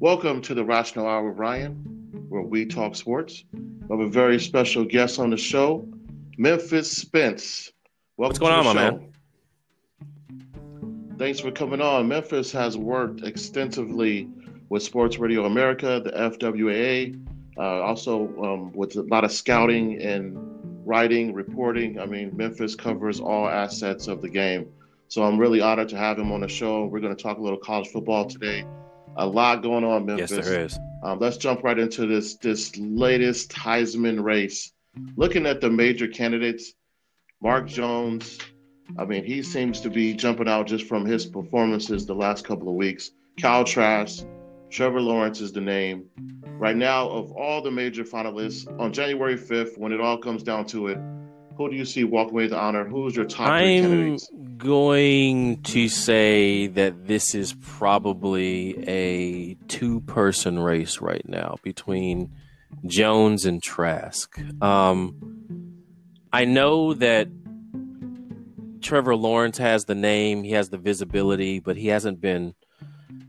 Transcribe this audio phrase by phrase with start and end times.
[0.00, 1.74] Welcome to the Rational Hour with Ryan,
[2.30, 3.44] where we talk sports.
[3.52, 5.86] We have a very special guest on the show,
[6.38, 7.70] Memphis Spence.
[8.16, 9.12] Welcome What's going on, my man?
[11.18, 12.08] Thanks for coming on.
[12.08, 14.26] Memphis has worked extensively
[14.70, 17.22] with Sports Radio America, the FWAA,
[17.58, 20.34] uh, also um, with a lot of scouting and
[20.86, 22.00] writing, reporting.
[22.00, 24.66] I mean, Memphis covers all assets of the game.
[25.08, 26.86] So I'm really honored to have him on the show.
[26.86, 28.64] We're going to talk a little college football today.
[29.16, 30.30] A lot going on, Memphis.
[30.30, 30.78] Yes, there is.
[31.02, 34.72] Um, let's jump right into this this latest Heisman race.
[35.16, 36.74] Looking at the major candidates,
[37.40, 38.38] Mark Jones.
[38.98, 42.68] I mean, he seems to be jumping out just from his performances the last couple
[42.68, 43.12] of weeks.
[43.40, 44.26] Kyle Trask,
[44.68, 46.06] Trevor Lawrence is the name.
[46.58, 50.66] Right now, of all the major finalists, on January 5th, when it all comes down
[50.66, 50.98] to it,
[51.60, 52.86] who do you see walking away with the honor?
[52.86, 54.30] Who's your top I'm candidates?
[54.56, 62.32] going to say that this is probably a two person race right now between
[62.86, 64.40] Jones and Trask.
[64.62, 65.76] Um,
[66.32, 67.28] I know that
[68.80, 72.54] Trevor Lawrence has the name, he has the visibility, but he hasn't been.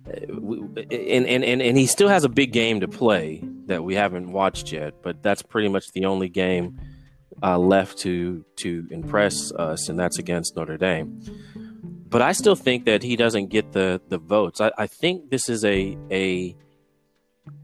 [0.06, 4.32] And, and, and, and he still has a big game to play that we haven't
[4.32, 6.80] watched yet, but that's pretty much the only game
[7.44, 11.22] uh, left to to impress us, and that's against Notre Dame.
[12.08, 14.61] But I still think that he doesn't get the the votes.
[14.61, 16.56] I, I think this is a a.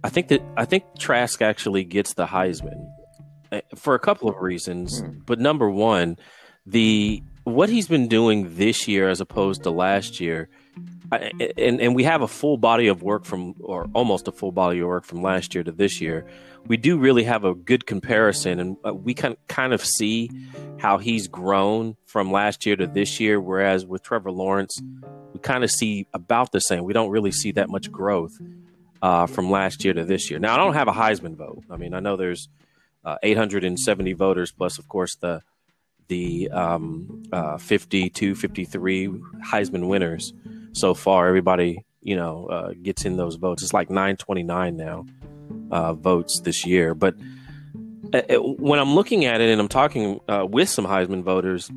[0.04, 2.88] I think that I think Trask actually gets the Heisman
[3.52, 5.00] uh, for a couple of reasons.
[5.00, 5.20] Hmm.
[5.26, 6.18] But number one,
[6.66, 10.50] the what he's been doing this year as opposed to last year
[11.12, 14.80] and and we have a full body of work from or almost a full body
[14.80, 16.26] of work from last year to this year.
[16.68, 20.30] We do really have a good comparison and uh, we can kind of see
[20.78, 24.82] how he's grown from last year to this year whereas with Trevor Lawrence
[25.34, 26.84] we kind of see about the same.
[26.84, 28.38] We don't really see that much growth
[29.02, 30.40] uh, from last year to this year.
[30.40, 31.64] Now I don't have a Heisman vote.
[31.70, 32.50] I mean I know there's
[33.06, 35.42] uh, 870 voters plus of course the
[36.10, 39.08] the um, uh, 52 53
[39.46, 40.34] Heisman winners
[40.78, 41.28] so far.
[41.28, 43.64] Everybody, you know, uh, gets in those votes.
[43.64, 45.06] It's like 929 now
[45.72, 46.94] uh, votes this year.
[46.94, 47.16] But
[48.14, 51.70] uh, uh, when I'm looking at it and I'm talking uh, with some Heisman voters,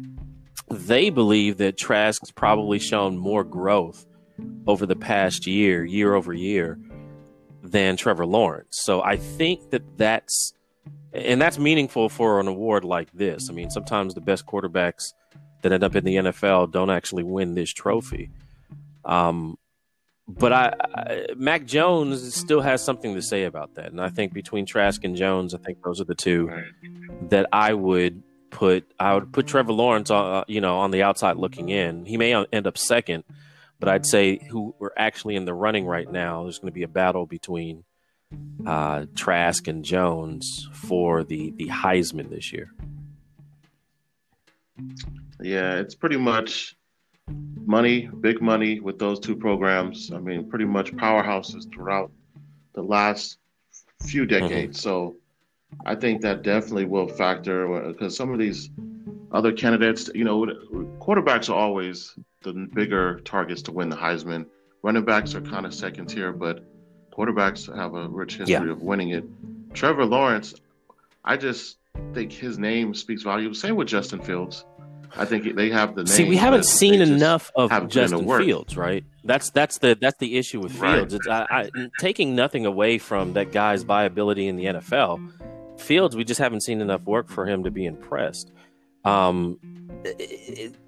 [0.71, 4.07] they believe that Trask's probably shown more growth
[4.67, 6.79] over the past year, year over year,
[7.63, 8.79] than Trevor Lawrence.
[8.83, 10.55] So I think that that's
[11.13, 13.51] and that's meaningful for an award like this.
[13.51, 15.13] I mean, sometimes the best quarterbacks
[15.63, 18.31] that end up in the NFL don't actually win this trophy.
[19.05, 19.59] Um,
[20.29, 24.33] but I, I, Mac Jones still has something to say about that, and I think
[24.33, 26.51] between Trask and Jones, I think those are the two
[27.31, 28.91] that I would put.
[28.99, 32.05] I would put Trevor Lawrence on, uh, you know, on the outside looking in.
[32.05, 33.25] He may end up second,
[33.81, 36.45] but I'd say who we're actually in the running right now.
[36.45, 37.85] There's going to be a battle between
[38.67, 42.71] uh, Trask and Jones for the the Heisman this year.
[45.41, 46.77] Yeah, it's pretty much
[47.67, 50.11] money, big money with those two programs.
[50.13, 52.11] I mean, pretty much powerhouses throughout
[52.75, 53.39] the last
[54.03, 54.49] few mm-hmm.
[54.49, 54.79] decades.
[54.79, 54.89] Mm-hmm.
[54.89, 55.17] So
[55.87, 58.71] I think that definitely will factor because some of these
[59.33, 60.47] other candidates, you know,
[60.99, 64.47] quarterbacks are always the bigger targets to win the Heisman.
[64.83, 66.65] Running backs are kind of second tier, but
[67.13, 68.73] quarterbacks have a rich history yeah.
[68.73, 69.25] of winning it.
[69.75, 70.55] Trevor Lawrence,
[71.25, 71.79] I just
[72.15, 73.61] think his name speaks volumes.
[73.61, 74.65] Same with Justin Fields.
[75.17, 76.07] I think they have the name.
[76.07, 79.05] See, we haven't seen enough of Justin Fields, right?
[79.25, 81.13] That's that's the that's the issue with Fields.
[81.13, 81.13] Right.
[81.13, 85.81] It's I, I, taking nothing away from that guy's viability in the NFL.
[85.81, 88.53] Fields, we just haven't seen enough work for him to be impressed.
[89.05, 89.59] Um,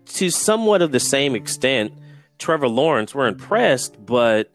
[0.07, 1.93] to somewhat of the same extent,
[2.39, 4.53] Trevor Lawrence, we're impressed, but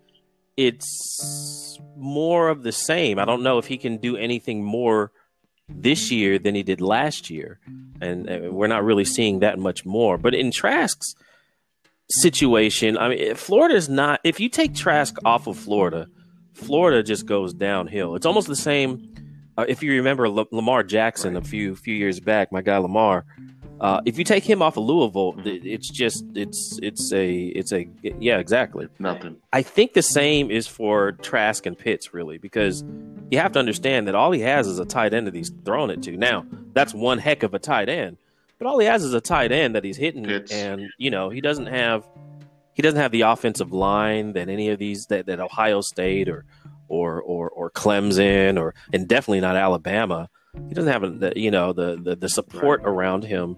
[0.55, 3.19] it's more of the same.
[3.19, 5.11] I don't know if he can do anything more
[5.69, 7.59] this year than he did last year,
[8.01, 10.17] and, and we're not really seeing that much more.
[10.17, 11.16] But in Trask's
[12.09, 14.19] situation, I mean, Florida's not.
[14.23, 16.08] If you take Trask off of Florida,
[16.53, 18.16] Florida just goes downhill.
[18.16, 19.14] It's almost the same.
[19.58, 23.25] Uh, if you remember L- Lamar Jackson a few few years back, my guy Lamar,
[23.79, 27.88] uh, if you take him off of Louisville, it's just it's it's a it's a
[28.02, 29.38] yeah exactly nothing.
[29.53, 32.84] I think the same is for Trask and Pitts really because
[33.29, 35.91] you have to understand that all he has is a tight end that he's throwing
[35.91, 36.18] it to.
[36.18, 38.18] Now that's one heck of a tight end,
[38.58, 40.52] but all he has is a tight end that he's hitting, Pitts.
[40.52, 42.03] and you know he doesn't have
[42.73, 46.46] he doesn't have the offensive line that any of these that, that Ohio State or
[46.88, 50.30] or or or Clemson or and definitely not Alabama.
[50.68, 52.90] He doesn't have the you know the the, the support right.
[52.90, 53.58] around him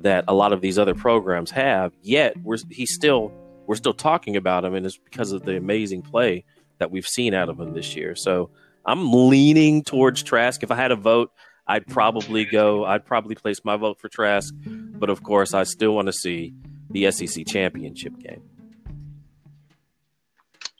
[0.00, 1.92] that a lot of these other programs have.
[2.02, 3.32] Yet we're he's still
[3.66, 6.44] we're still talking about him, and it's because of the amazing play
[6.78, 8.14] that we've seen out of him this year.
[8.14, 8.50] So
[8.84, 10.62] I'm leaning towards Trask.
[10.62, 11.32] If I had a vote,
[11.66, 12.84] I'd probably go.
[12.84, 16.54] I'd probably place my vote for Trask, but of course, I still want to see
[16.90, 18.42] the SEC championship game.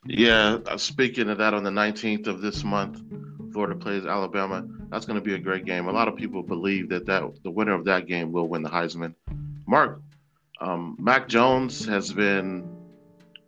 [0.09, 3.03] Yeah, uh, speaking of that, on the 19th of this month,
[3.57, 4.69] Florida plays Alabama.
[4.91, 5.89] That's going to be a great game.
[5.89, 8.69] A lot of people believe that that the winner of that game will win the
[8.69, 9.15] Heisman.
[9.67, 10.03] Mark,
[10.61, 12.69] um, Mac Jones has been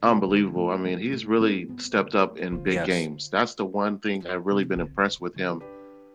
[0.02, 0.70] unbelievable.
[0.70, 2.87] I mean, he's really stepped up in big yes.
[2.87, 3.28] games.
[3.28, 5.62] That's the one thing I've really been impressed with him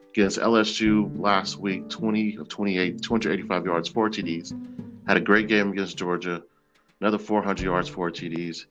[0.09, 4.59] against LSU last week 20 of 28, 285 yards, four TDs.
[5.07, 6.41] Had a great game against Georgia,
[6.99, 8.65] another 400 yards, four TDs.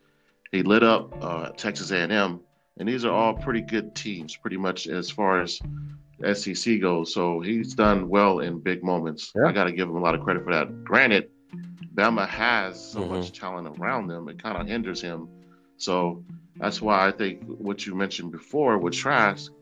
[0.51, 2.41] He lit up uh, Texas A&M,
[2.79, 5.61] and these are all pretty good teams, pretty much as far as
[6.35, 7.13] SEC goes.
[7.13, 9.33] So he's done well in big moments.
[9.35, 9.49] Yeah.
[9.49, 10.85] I got to give him a lot of credit for that.
[10.85, 11.29] Granted,
[11.95, 13.15] Bama has so mm-hmm.
[13.15, 15.29] much talent around them, it kind of hinders him.
[15.77, 16.25] So
[16.57, 19.53] that's why I think what you mentioned before with Trask,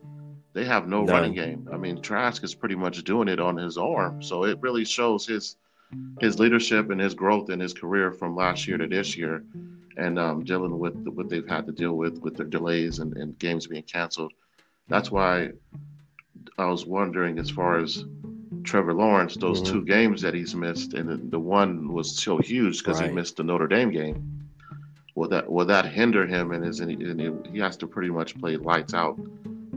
[0.52, 1.14] they have no None.
[1.14, 1.68] running game.
[1.72, 4.22] I mean, Trask is pretty much doing it on his arm.
[4.22, 5.56] So it really shows his
[6.20, 9.42] his leadership and his growth in his career from last year to this year,
[9.96, 13.38] and um, dealing with what they've had to deal with with their delays and, and
[13.38, 14.32] games being canceled.
[14.88, 15.50] That's why
[16.58, 18.04] I was wondering, as far as
[18.64, 19.72] Trevor Lawrence, those mm-hmm.
[19.72, 23.08] two games that he's missed, and the, the one was so huge because right.
[23.08, 24.48] he missed the Notre Dame game.
[25.14, 28.38] Will that will that hinder him and is and he, he has to pretty much
[28.38, 29.18] play lights out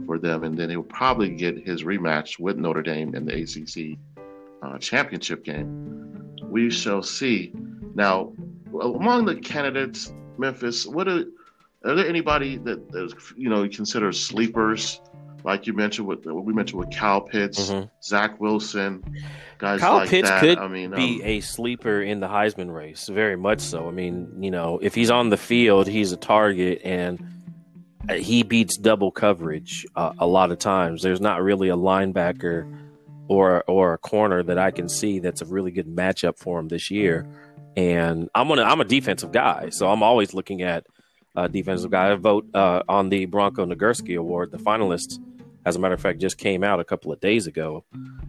[0.06, 3.98] for them, and then he'll probably get his rematch with Notre Dame in the ACC
[4.62, 6.36] uh, championship game.
[6.42, 7.52] We shall see.
[7.94, 8.32] Now,
[8.80, 11.24] among the candidates, Memphis, what are,
[11.84, 15.00] are there anybody that, that you know you consider sleepers?
[15.44, 17.86] like you mentioned with we mentioned with Kyle Pitts, mm-hmm.
[18.02, 19.04] Zach Wilson,
[19.58, 20.40] guys Kyle like Pitts that.
[20.40, 23.86] could I mean, be um, a sleeper in the Heisman race, very much so.
[23.86, 27.22] I mean, you know, if he's on the field, he's a target, and
[28.10, 31.02] he beats double coverage uh, a lot of times.
[31.02, 32.66] There's not really a linebacker
[33.28, 36.68] or or a corner that I can see that's a really good matchup for him
[36.68, 37.26] this year.
[37.76, 40.86] And I'm gonna I'm a defensive guy, so I'm always looking at
[41.34, 42.12] uh, defensive guy.
[42.12, 44.52] I vote uh, on the Bronco Nagurski Award.
[44.52, 45.18] The finalists
[45.64, 47.84] as a matter of fact, just came out a couple of days ago.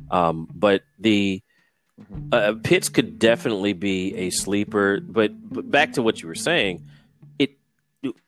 [0.10, 1.42] Um, but the
[2.32, 5.00] uh, Pitts could definitely be a sleeper.
[5.02, 6.88] But, but back to what you were saying,
[7.38, 7.52] it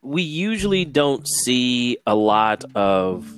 [0.02, 3.32] we usually don't see a lot of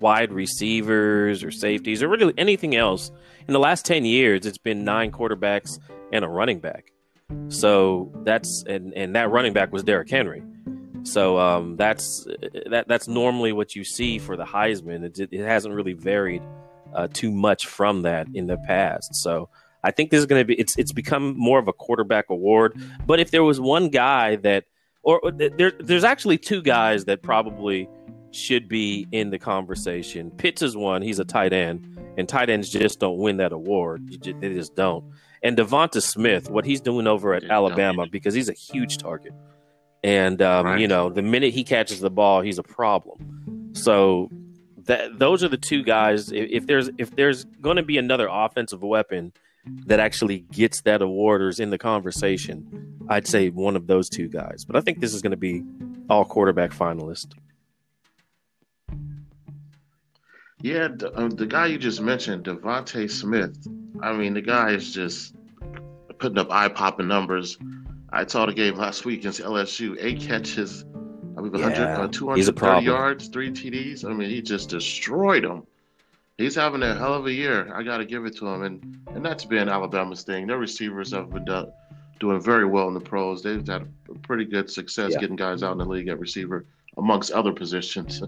[0.00, 3.10] wide receivers or safeties or really anything else.
[3.48, 5.78] In the last 10 years, it's been nine quarterbacks
[6.12, 6.92] and a running back.
[7.48, 10.42] So that's and, and that running back was Derrick Henry.
[11.02, 12.26] So um, that's
[12.70, 15.04] that that's normally what you see for the Heisman.
[15.04, 16.42] It, it hasn't really varied
[16.94, 19.14] uh, too much from that in the past.
[19.14, 19.48] So
[19.84, 22.80] I think this is going to be it's it's become more of a quarterback award.
[23.06, 24.64] But if there was one guy that,
[25.02, 27.88] or there, there's actually two guys that probably
[28.32, 30.32] should be in the conversation.
[30.32, 34.08] Pitts is one; he's a tight end, and tight ends just don't win that award.
[34.24, 35.04] They just don't.
[35.46, 39.32] And DeVonta Smith, what he's doing over at Alabama, because he's a huge target.
[40.02, 40.80] And um, right.
[40.80, 43.70] you know, the minute he catches the ball, he's a problem.
[43.72, 44.28] So
[44.86, 46.32] that those are the two guys.
[46.32, 49.32] If, if there's if there's going to be another offensive weapon
[49.86, 54.08] that actually gets that award or is in the conversation, I'd say one of those
[54.08, 54.64] two guys.
[54.64, 55.62] But I think this is going to be
[56.10, 57.34] all quarterback finalist.
[60.60, 63.56] Yeah, the, um, the guy you just mentioned, DeVonta Smith.
[64.02, 65.35] I mean, the guy is just
[66.18, 67.58] putting up eye popping numbers.
[68.10, 69.96] I saw the game last week against LSU.
[70.00, 70.84] Eight catches,
[71.36, 74.04] I believe 100, yeah, uh, 230 yards, three TDs.
[74.04, 75.66] I mean, he just destroyed them.
[76.38, 77.72] He's having a hell of a year.
[77.74, 78.62] I got to give it to him.
[78.62, 80.46] And and that's been Alabama's thing.
[80.46, 81.72] Their receivers have been done,
[82.20, 83.42] doing very well in the pros.
[83.42, 83.88] They've had
[84.22, 85.20] pretty good success yeah.
[85.20, 86.66] getting guys out in the league at receiver,
[86.98, 88.22] amongst other positions.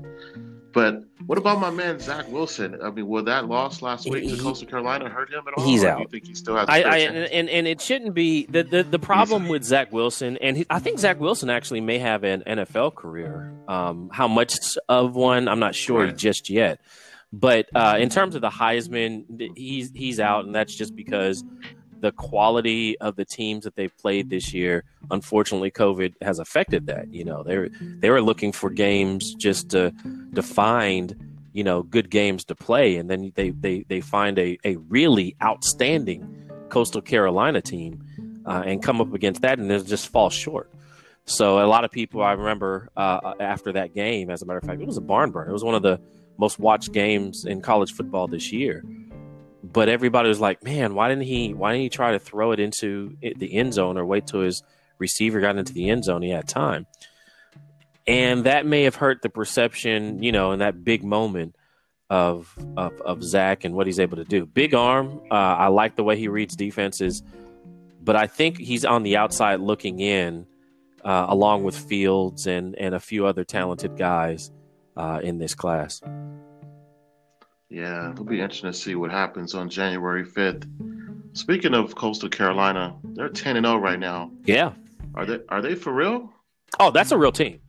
[0.78, 2.78] But what about my man Zach Wilson?
[2.80, 5.64] I mean, will that loss last week he, to Coastal Carolina hurt him at all?
[5.64, 5.98] He's out.
[5.98, 6.68] you think he still has?
[6.68, 10.56] I, I and and it shouldn't be the the, the problem with Zach Wilson, and
[10.56, 13.52] he, I think Zach Wilson actually may have an NFL career.
[13.66, 14.54] Um, how much
[14.88, 16.16] of one, I'm not sure right.
[16.16, 16.80] just yet.
[17.32, 21.42] But uh, in terms of the Heisman, he's he's out, and that's just because
[22.00, 24.84] the quality of the teams that they've played this year.
[25.10, 27.12] Unfortunately, COVID has affected that.
[27.12, 29.92] You know, they they were looking for games just to
[30.34, 31.16] to find
[31.52, 35.36] you know good games to play, and then they they they find a a really
[35.42, 38.04] outstanding Coastal Carolina team
[38.46, 40.70] uh, and come up against that, and they just fall short.
[41.24, 44.64] So a lot of people, I remember uh, after that game, as a matter of
[44.64, 45.50] fact, it was a barn burner.
[45.50, 46.00] It was one of the
[46.38, 48.82] most watched games in college football this year
[49.72, 51.54] but everybody was like, "Man, why didn't he?
[51.54, 54.62] Why didn't he try to throw it into the end zone or wait till his
[54.98, 56.22] receiver got into the end zone?
[56.22, 56.86] He had time."
[58.08, 61.54] and that may have hurt the perception, you know, in that big moment
[62.10, 64.46] of of, of Zach and what he's able to do.
[64.46, 65.20] Big arm.
[65.30, 67.22] Uh, I like the way he reads defenses,
[68.02, 70.46] but I think he's on the outside looking in,
[71.04, 74.50] uh, along with Fields and and a few other talented guys
[74.96, 76.00] uh, in this class.
[77.70, 78.44] Yeah, it'll be mm-hmm.
[78.44, 80.66] interesting to see what happens on January fifth.
[81.34, 84.30] Speaking of Coastal Carolina, they're ten and zero oh right now.
[84.44, 84.72] Yeah,
[85.14, 86.32] are they are they for real?
[86.80, 87.60] Oh, that's a real team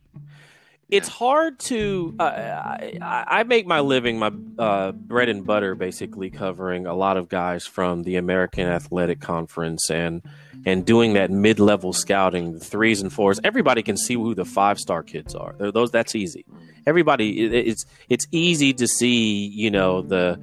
[0.90, 6.30] it's hard to uh, I, I, make my living my uh, bread and butter basically
[6.30, 10.22] covering a lot of guys from the american athletic conference and
[10.66, 13.40] and doing that mid-level scouting the threes and fours.
[13.44, 15.54] Everybody can see who the five star kids are.
[15.58, 16.44] They're those that's easy.
[16.86, 20.40] Everybody it, it's it's easy to see you know the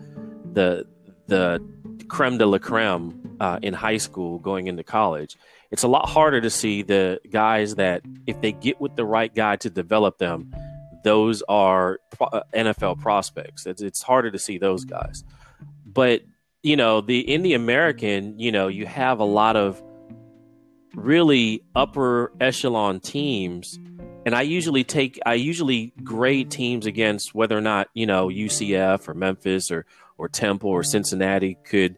[0.54, 0.88] the
[1.28, 1.64] the
[2.08, 5.38] creme de la creme uh, in high school going into college
[5.72, 9.34] it's a lot harder to see the guys that if they get with the right
[9.34, 10.54] guy to develop them,
[11.04, 13.66] those are uh, NFL prospects.
[13.66, 15.24] It's, it's harder to see those guys.
[15.86, 16.22] But
[16.64, 19.82] you know, the in the American, you know, you have a lot of
[20.94, 23.78] really upper echelon teams
[24.28, 29.08] and I usually take I usually grade teams against whether or not you know UCF
[29.08, 29.86] or Memphis or
[30.18, 31.98] or Temple or Cincinnati could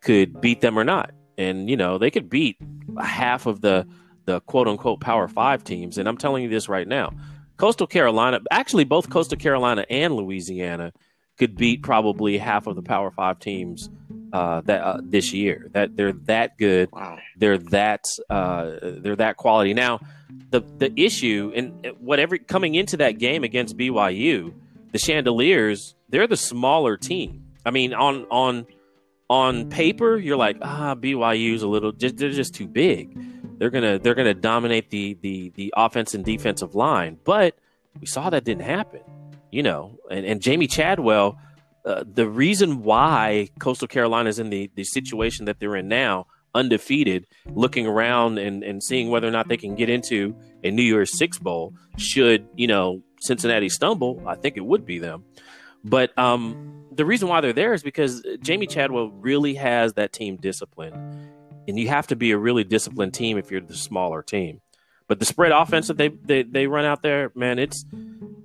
[0.00, 2.56] could beat them or not and you know they could beat
[3.00, 3.86] half of the
[4.24, 5.98] the quote unquote Power Five teams.
[5.98, 7.12] And I'm telling you this right now,
[7.56, 10.92] Coastal Carolina, actually both Coastal Carolina and Louisiana,
[11.38, 13.90] could beat probably half of the Power Five teams
[14.32, 15.68] uh, that uh, this year.
[15.72, 16.90] That they're that good.
[16.92, 17.18] Wow.
[17.36, 19.74] They're that uh, they're that quality.
[19.74, 20.00] Now,
[20.50, 24.52] the the issue and whatever coming into that game against BYU,
[24.92, 27.44] the Chanticleers, they're the smaller team.
[27.64, 28.66] I mean, on on
[29.28, 33.18] on paper, you're like, ah, BYU's a little, just, they're just too big.
[33.58, 37.18] They're gonna they're gonna dominate the the the offense and defensive line.
[37.24, 37.56] But
[38.00, 39.00] we saw that didn't happen,
[39.50, 39.98] you know.
[40.10, 41.38] And and Jamey Chadwell,
[41.84, 46.26] uh, the reason why Coastal Carolina is in the the situation that they're in now,
[46.54, 50.82] undefeated, looking around and and seeing whether or not they can get into a New
[50.82, 51.72] Year's Six bowl.
[51.96, 55.24] Should you know Cincinnati stumble, I think it would be them.
[55.82, 60.36] But um, the reason why they're there is because Jamey Chadwell really has that team
[60.36, 61.32] discipline.
[61.68, 64.60] And you have to be a really disciplined team if you're the smaller team.
[65.08, 67.84] But the spread offense that they, they, they run out there, man, it's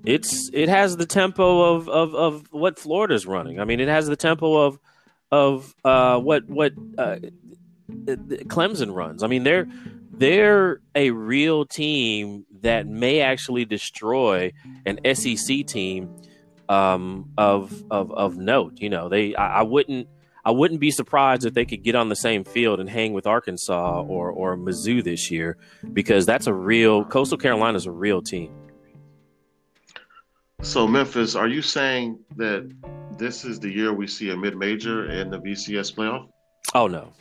[0.05, 3.59] it's it has the tempo of, of, of what Florida's running.
[3.59, 4.79] I mean, it has the tempo of
[5.31, 7.17] of uh, what what uh,
[7.89, 9.23] Clemson runs.
[9.23, 9.67] I mean, they're
[10.11, 14.51] they're a real team that may actually destroy
[14.85, 16.15] an SEC team
[16.71, 18.79] um, of of of note.
[18.79, 20.07] You know, they I, I, wouldn't
[20.45, 23.27] I wouldn't be surprised if they could get on the same field and hang with
[23.27, 25.57] Arkansas or or Mizzou this year
[25.91, 28.53] because that's a real Coastal Carolina is a real team.
[30.61, 32.71] So Memphis, are you saying that
[33.17, 36.29] this is the year we see a mid-major in the BCS playoff?
[36.73, 37.11] Oh no,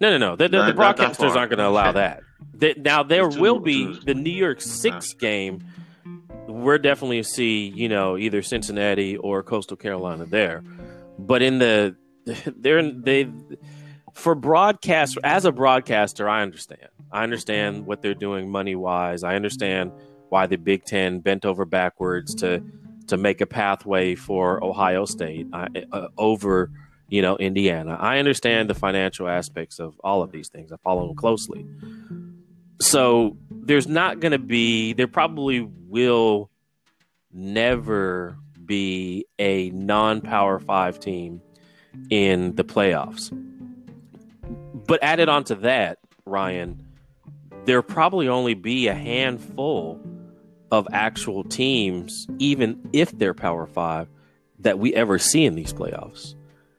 [0.00, 0.36] no, no, no.
[0.36, 2.22] The, the, the broadcasters aren't going to allow that.
[2.54, 5.62] The, now there will be the New Year's Six game
[6.48, 10.62] we're definitely see you know either Cincinnati or Coastal Carolina there,
[11.18, 11.96] but in the
[12.56, 13.28] they're they
[14.12, 16.88] for broadcast as a broadcaster, I understand.
[17.12, 19.22] I understand what they're doing money wise.
[19.22, 19.92] I understand
[20.28, 22.62] why the Big Ten bent over backwards to
[23.08, 26.70] to make a pathway for Ohio State uh, uh, over
[27.08, 27.96] you know Indiana.
[28.00, 30.72] I understand the financial aspects of all of these things.
[30.72, 31.66] I follow them closely.
[32.80, 33.36] So
[33.66, 36.50] there's not going to be, there probably will
[37.32, 41.42] never be a non power five team
[42.10, 43.30] in the playoffs.
[44.86, 46.86] But added onto that, Ryan,
[47.64, 50.00] there probably only be a handful
[50.70, 54.08] of actual teams, even if they're power five,
[54.60, 56.34] that we ever see in these playoffs.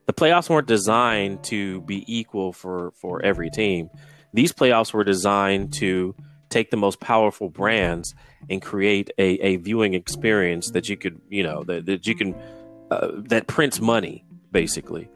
[0.05, 3.89] The playoffs weren't designed to be equal for, for every team.
[4.33, 6.15] These playoffs were designed to
[6.49, 8.15] take the most powerful brands
[8.49, 12.35] and create a, a viewing experience that you could, you know, that, that you can,
[12.91, 15.09] uh, that prints money, basically.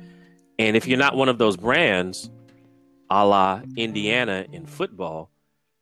[0.60, 2.30] And if you're not one of those brands,
[3.10, 5.30] a la Indiana in football,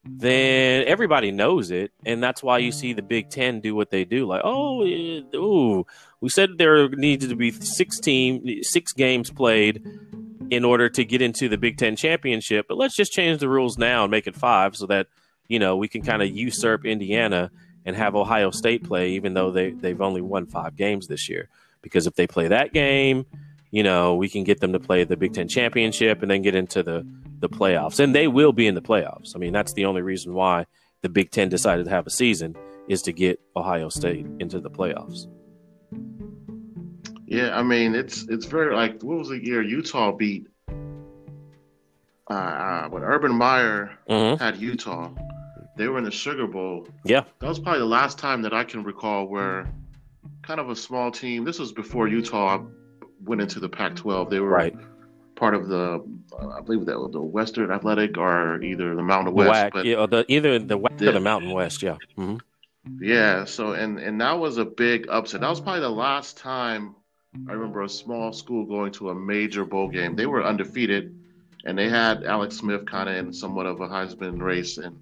[0.06, 4.06] then everybody knows it, and that's why you see the Big Ten do what they
[4.06, 4.26] do.
[4.26, 4.82] Like, oh,
[5.36, 5.86] ooh,
[6.22, 9.86] we said there needed to be six team, six games played
[10.50, 12.66] in order to get into the Big Ten championship.
[12.68, 15.08] But let's just change the rules now and make it five so that,
[15.50, 17.52] you know, we can kind of usurp Indiana
[17.86, 21.50] and have Ohio State play, even though they, they've only won five games this year.
[21.82, 23.26] Because if they play that game,
[23.72, 26.56] you know, we can get them to play the Big Ten championship and then get
[26.56, 27.06] into the,
[27.40, 28.00] the playoffs.
[28.00, 29.36] And they will be in the playoffs.
[29.36, 30.66] I mean, that's the only reason why
[31.02, 32.56] the Big Ten decided to have a season
[32.88, 35.28] is to get Ohio State into the playoffs.
[37.28, 40.48] Yeah, I mean it's it's very like what was the year Utah beat
[42.28, 44.44] uh, uh when Urban Meyer Mm-hmm.
[44.44, 45.12] had Utah.
[45.80, 46.90] They were in the Sugar Bowl.
[47.06, 47.24] Yeah.
[47.40, 49.72] That was probably the last time that I can recall where
[50.42, 51.46] kind of a small team.
[51.46, 52.66] This was before Utah
[53.24, 54.30] went into the Pac-12.
[54.30, 54.76] They were Right.
[55.38, 56.04] part of the,
[56.38, 59.52] uh, I believe that was the Western Athletic or either the Mountain West.
[59.68, 61.12] WAC, but yeah, or the, either the WAC or Yeah.
[61.12, 61.82] the Mountain West.
[61.82, 61.96] Yeah.
[62.18, 62.36] hmm
[63.00, 65.40] Yeah, so and and that was a big upset.
[65.40, 66.94] That was probably the last time
[67.48, 70.18] I remember a small school going to a major bowl game.
[70.18, 71.16] They were undefeated,
[71.64, 74.98] and they had Alex Smith kind of in somewhat of a Heisman race, and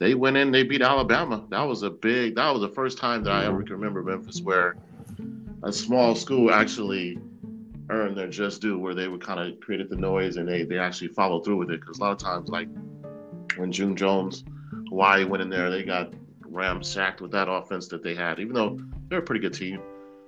[0.00, 0.50] they went in.
[0.50, 1.44] They beat Alabama.
[1.50, 2.34] That was a big.
[2.34, 4.76] That was the first time that I ever can remember Memphis where
[5.62, 7.18] a small school actually
[7.90, 10.78] earned their just due, where they would kind of created the noise and they they
[10.78, 11.80] actually followed through with it.
[11.80, 12.68] Because a lot of times, like
[13.56, 14.42] when June Jones,
[14.88, 16.12] Hawaii went in there, they got
[16.50, 18.40] ramsacked with that offense that they had.
[18.40, 19.82] Even though they're a pretty good team,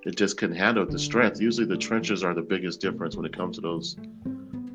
[0.04, 1.40] it just couldn't handle the strength.
[1.40, 3.96] Usually, the trenches are the biggest difference when it comes to those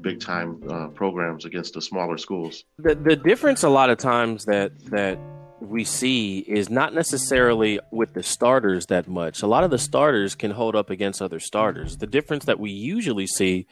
[0.08, 2.64] big time uh, programs against the smaller schools.
[2.78, 5.20] The the difference a lot of times that that
[5.60, 9.42] we see is not necessarily with the starters that much.
[9.42, 11.98] A lot of the starters can hold up against other starters.
[11.98, 13.66] The difference that we usually see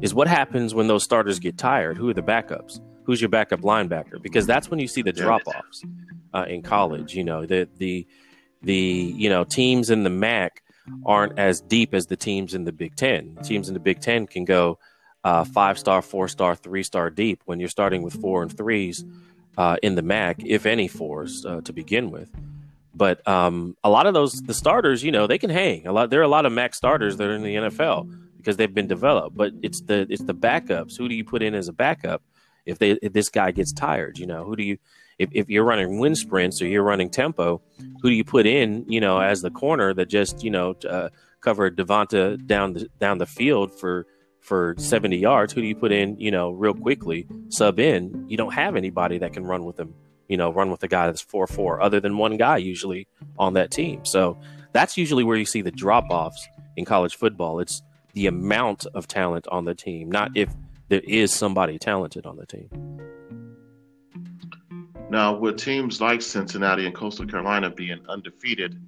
[0.00, 1.96] is what happens when those starters get tired.
[1.96, 2.80] Who are the backups?
[3.04, 4.22] Who's your backup linebacker?
[4.22, 5.82] Because that's when you see the drop offs
[6.32, 7.14] uh, in college.
[7.14, 8.06] You know the the
[8.62, 10.62] the you know teams in the MAC
[11.04, 13.36] aren't as deep as the teams in the Big Ten.
[13.42, 14.78] Teams in the Big Ten can go
[15.24, 19.04] uh, five star, four star, three star deep when you're starting with four and threes
[19.58, 22.30] uh, in the MAC, if any fours uh, to begin with.
[22.94, 25.86] But um, a lot of those, the starters, you know, they can hang.
[25.86, 26.10] A lot.
[26.10, 28.88] There are a lot of MAC starters that are in the NFL because they've been
[28.88, 29.36] developed.
[29.36, 30.96] But it's the it's the backups.
[30.96, 32.22] Who do you put in as a backup
[32.66, 34.18] if they if this guy gets tired?
[34.18, 34.78] You know, who do you
[35.18, 37.60] if, if you're running wind sprints or you're running tempo,
[38.00, 38.84] who do you put in?
[38.88, 43.18] You know, as the corner that just you know uh, cover DeVonta down the down
[43.18, 44.06] the field for
[44.40, 45.52] for 70 yards.
[45.52, 46.18] Who do you put in?
[46.18, 48.26] You know, real quickly sub in.
[48.28, 49.94] You don't have anybody that can run with him.
[50.28, 53.54] You know, run with a guy that's four four, other than one guy usually on
[53.54, 54.04] that team.
[54.04, 54.38] So
[54.72, 57.58] that's usually where you see the drop offs in college football.
[57.60, 60.48] It's the amount of talent on the team, not if
[60.88, 62.68] there is somebody talented on the team.
[65.10, 68.80] Now, with teams like Cincinnati and Coastal Carolina being undefeated,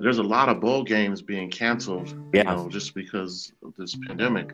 [0.00, 2.50] there's a lot of bowl games being canceled, Yeah.
[2.50, 4.52] you know, just because of this pandemic.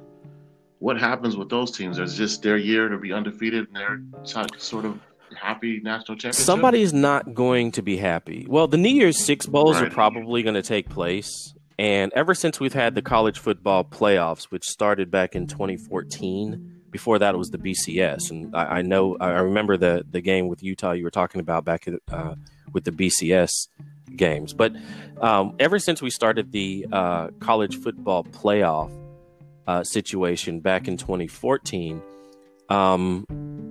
[0.78, 1.98] What happens with those teams?
[1.98, 4.98] Is just their year to be undefeated and they're so- sort of
[5.40, 6.44] happy national championship?
[6.44, 8.46] Somebody's not going to be happy.
[8.48, 11.54] Well, the New Year's Six Bowls are probably going to take place.
[11.78, 17.18] And ever since we've had the college football playoffs, which started back in 2014, before
[17.18, 18.30] that it was the BCS.
[18.30, 21.64] And I, I know, I remember the, the game with Utah you were talking about
[21.64, 22.34] back uh,
[22.72, 23.68] with the BCS
[24.16, 24.52] games.
[24.52, 24.74] But
[25.20, 28.90] um, ever since we started the uh, college football playoff
[29.66, 32.02] uh, situation back in 2014,
[32.68, 33.26] um,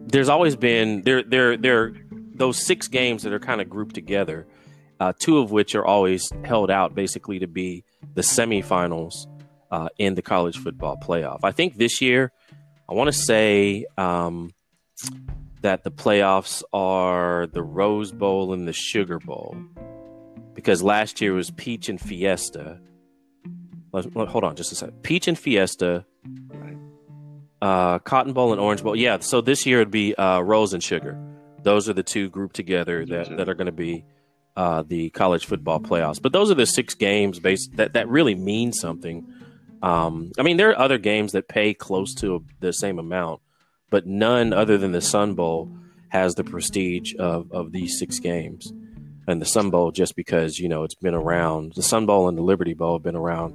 [0.08, 1.94] there's always been there there there
[2.34, 4.48] those six games that are kind of grouped together,
[5.00, 9.28] uh, two of which are always held out basically to be the semifinals
[9.72, 11.40] uh, in the college football playoff.
[11.44, 12.32] I think this year,
[12.90, 14.52] I want to say um,
[15.62, 19.56] that the playoffs are the Rose Bowl and the Sugar Bowl
[20.62, 22.80] because last year was Peach and Fiesta.
[23.94, 25.02] Hold on just a second.
[25.02, 26.06] Peach and Fiesta,
[27.62, 28.96] uh, Cotton Bowl and Orange Bowl.
[28.96, 31.20] Yeah, so this year it'd be uh, Rose and Sugar.
[31.64, 34.06] Those are the two grouped together that, that are going to be
[34.56, 36.22] uh, the college football playoffs.
[36.22, 39.28] But those are the six games based that that really mean something.
[39.82, 43.42] Um, I mean, there are other games that pay close to the same amount,
[43.90, 45.76] but none other than the Sun Bowl
[46.10, 48.72] has the prestige of, of these six games.
[49.32, 52.38] And the Sun Bowl, just because you know it's been around, the Sun Bowl and
[52.38, 53.54] the Liberty Bowl have been around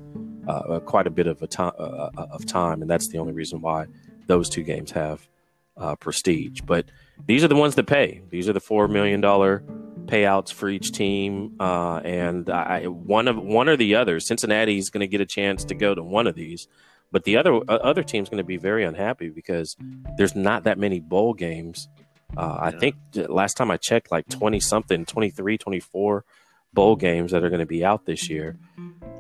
[0.49, 3.19] uh, uh, quite a bit of a time uh, uh, of time, and that's the
[3.19, 3.87] only reason why
[4.27, 5.29] those two games have
[5.77, 6.63] uh, prestige.
[6.63, 6.87] But
[7.27, 8.23] these are the ones that pay.
[8.31, 9.63] These are the four million dollar
[10.07, 14.19] payouts for each team, uh, and I, one of one or the other.
[14.19, 16.69] Cincinnati is going to get a chance to go to one of these,
[17.13, 19.77] but the other uh, other team's going to be very unhappy because
[20.17, 21.89] there's not that many bowl games.
[22.37, 22.79] Uh, I Yeah.
[22.79, 22.97] think
[23.29, 26.25] last time I checked, like 20 something, 23, 24
[26.73, 28.57] bowl games that are going to be out this year.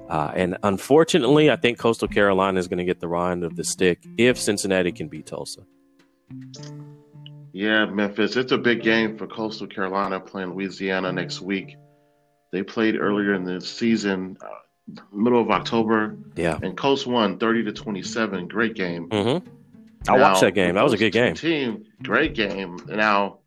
[0.08, 3.64] Uh, and unfortunately, I think Coastal Carolina is going to get the rind of the
[3.64, 5.62] stick if Cincinnati can beat Tulsa.
[7.52, 8.36] Yeah, Memphis.
[8.36, 11.76] It's a big game for Coastal Carolina playing Louisiana next week.
[12.52, 16.58] They played earlier in the season, uh, middle of October, Yeah.
[16.62, 18.46] and Coast won 30 to 27.
[18.46, 19.08] Great game.
[19.08, 19.48] Mm-hmm.
[20.08, 20.74] I watched that game.
[20.74, 21.34] That was a good game.
[21.34, 22.78] Team, great game.
[22.88, 23.38] Now,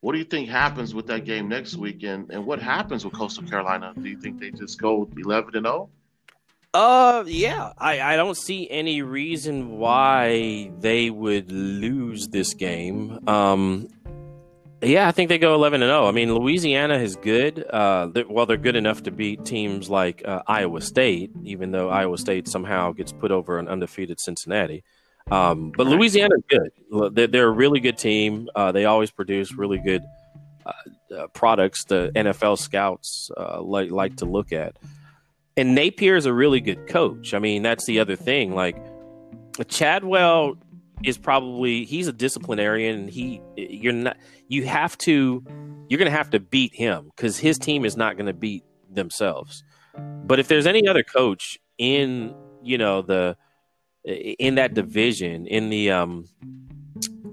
[0.00, 3.14] what do you think happens with that game next week, and, and what happens with
[3.14, 3.92] Coastal Carolina?
[3.96, 5.88] Do you think they just go eleven and zero?
[5.88, 5.90] Oh?
[6.76, 7.72] Uh, yeah.
[7.78, 13.26] I, I don't see any reason why they would lose this game.
[13.26, 13.88] Um,
[14.82, 16.06] yeah, I think they go 11 and 0.
[16.06, 17.64] I mean, Louisiana is good.
[17.64, 21.88] Uh, they're, well, they're good enough to beat teams like uh, Iowa State, even though
[21.88, 24.84] Iowa State somehow gets put over an undefeated Cincinnati.
[25.30, 26.70] Um, but Louisiana's good.
[27.14, 28.48] They're, they're, a really good team.
[28.54, 30.04] Uh, they always produce really good
[30.64, 30.72] uh,
[31.16, 31.84] uh, products.
[31.84, 34.76] The NFL scouts uh, like like to look at.
[35.56, 37.34] And Napier is a really good coach.
[37.34, 38.54] I mean, that's the other thing.
[38.54, 38.76] Like
[39.66, 40.56] Chadwell
[41.04, 43.08] is probably he's a disciplinarian.
[43.08, 44.16] He you're not
[44.48, 45.42] you have to
[45.88, 48.64] you're going to have to beat him because his team is not going to beat
[48.90, 49.64] themselves.
[49.96, 53.36] But if there's any other coach in you know the
[54.06, 56.26] in that division in the um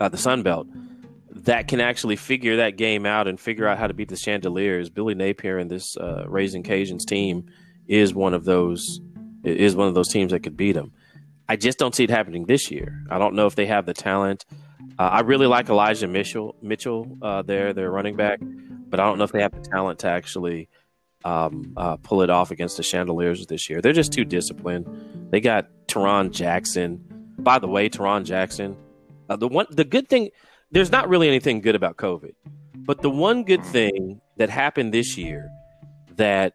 [0.02, 0.68] uh, the Sun Belt
[1.30, 4.90] that can actually figure that game out and figure out how to beat the Chanticleers.
[4.90, 7.46] Billy Napier and this uh, Ragin' Cajuns team
[7.88, 9.02] is one of those
[9.44, 10.94] is one of those teams that could beat them.
[11.50, 13.04] I just don't see it happening this year.
[13.10, 14.46] I don't know if they have the talent.
[14.98, 19.18] Uh, I really like Elijah Mitchell, Mitchell uh, there, their running back, but I don't
[19.18, 20.70] know if they have the talent to actually
[21.24, 23.82] um, uh, pull it off against the Chanticleers this year.
[23.82, 24.88] They're just too disciplined.
[25.32, 27.04] They got Tarron Jackson.
[27.40, 28.78] By the way, Tarron Jackson.
[29.30, 30.30] Uh, the one, the good thing,
[30.72, 32.34] there's not really anything good about COVID,
[32.76, 35.50] but the one good thing that happened this year
[36.16, 36.54] that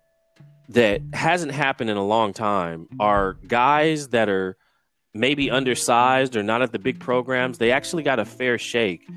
[0.68, 4.56] that hasn't happened in a long time are guys that are
[5.14, 9.08] maybe undersized or not at the big programs, they actually got a fair shake.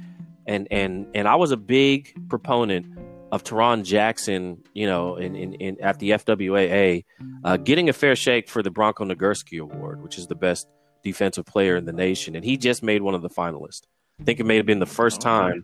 [0.48, 2.86] And and and I was a big proponent
[3.32, 7.06] of Tarron Jackson, you know, in, in, in at the FWAA,
[7.44, 10.68] uh, getting a fair shake for the Bronco Nagurski Award, which is the best
[11.04, 13.84] defensive player in the nation, and he just made one of the finalists.
[14.20, 15.64] I think it may have been the first time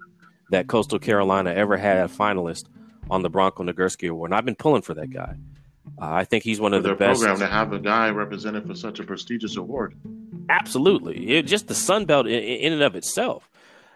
[0.50, 2.64] that Coastal Carolina ever had a finalist
[3.10, 5.36] on the Bronco Nagurski Award, and I've been pulling for that guy.
[6.00, 7.22] Uh, I think he's one of the best.
[7.22, 9.96] program to have a guy represented for such a prestigious award.
[10.50, 13.50] Absolutely, it, just the Sun Belt in, in and of itself,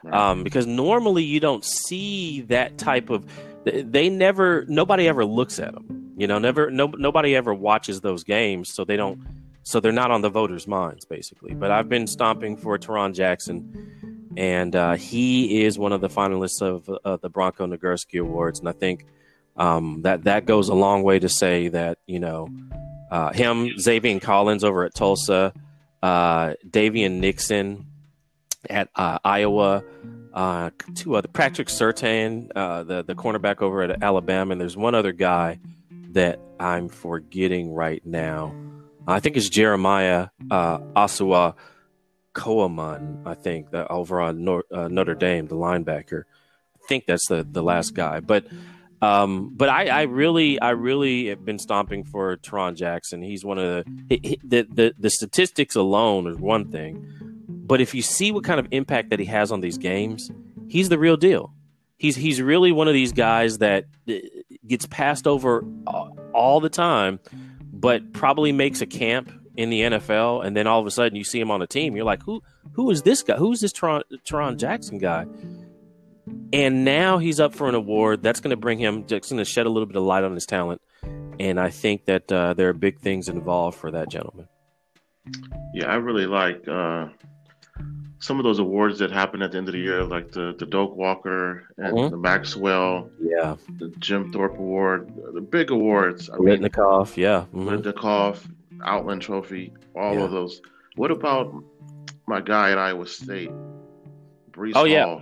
[0.03, 0.13] right.
[0.13, 3.25] um, because normally you don't see that type of.
[3.63, 6.13] They never, nobody ever looks at them.
[6.17, 9.21] You know, never, no, nobody ever watches those games, so they don't,
[9.63, 11.53] so they're not on the voters' minds, basically.
[11.53, 16.61] But I've been stomping for Tarron Jackson, and uh, he is one of the finalists
[16.61, 19.05] of uh, the Bronco Nagurski Awards, and I think
[19.57, 22.49] um, that that goes a long way to say that you know
[23.11, 25.53] uh, him, Xavier Collins over at Tulsa,
[26.01, 27.85] uh, Daviyon Nixon
[28.69, 29.83] at uh, Iowa,
[30.33, 34.95] uh, two other Patrick Surtain, uh, the the cornerback over at Alabama, and there's one
[34.95, 35.59] other guy
[36.11, 38.53] that I'm forgetting right now.
[39.07, 41.55] I think it's Jeremiah uh, Asua
[42.33, 43.25] Koaman.
[43.25, 46.23] I think that over on Nor- uh, Notre Dame, the linebacker.
[46.75, 48.45] I think that's the the last guy, but.
[49.03, 53.23] Um, but I, I, really, I really have been stomping for Tarron Jackson.
[53.23, 57.11] He's one of the, he, the, the, the statistics alone is one thing,
[57.71, 60.29] but if you see what kind of impact that he has on these games,
[60.67, 61.53] he's the real deal.
[61.95, 64.15] He's he's really one of these guys that uh,
[64.67, 65.63] gets passed over
[66.33, 67.21] all the time,
[67.71, 71.23] but probably makes a camp in the NFL, and then all of a sudden you
[71.23, 71.95] see him on a team.
[71.95, 73.37] You're like, who who is this guy?
[73.37, 75.25] Who's this Tarron, Tarron Jackson guy?
[76.51, 78.21] And now he's up for an award.
[78.21, 80.33] That's going to bring him, just going to shed a little bit of light on
[80.33, 80.81] his talent.
[81.39, 84.49] And I think that uh, there are big things involved for that gentleman.
[85.73, 87.07] Yeah, I really like uh,
[88.21, 90.65] some of those awards that happen at the end of the year, like the, the
[90.65, 92.11] Doak Walker and mm-hmm.
[92.11, 96.29] the Maxwell, yeah, the Jim Thorpe Award, the big awards.
[96.29, 97.45] I Biletnikoff, yeah.
[97.53, 98.83] Mm-hmm.
[98.83, 100.21] Outland Trophy, all yeah.
[100.21, 100.61] of those.
[100.95, 101.51] What about
[102.27, 103.51] my guy at Iowa State,
[104.51, 104.87] Breece oh, Hall?
[104.87, 105.19] Yeah.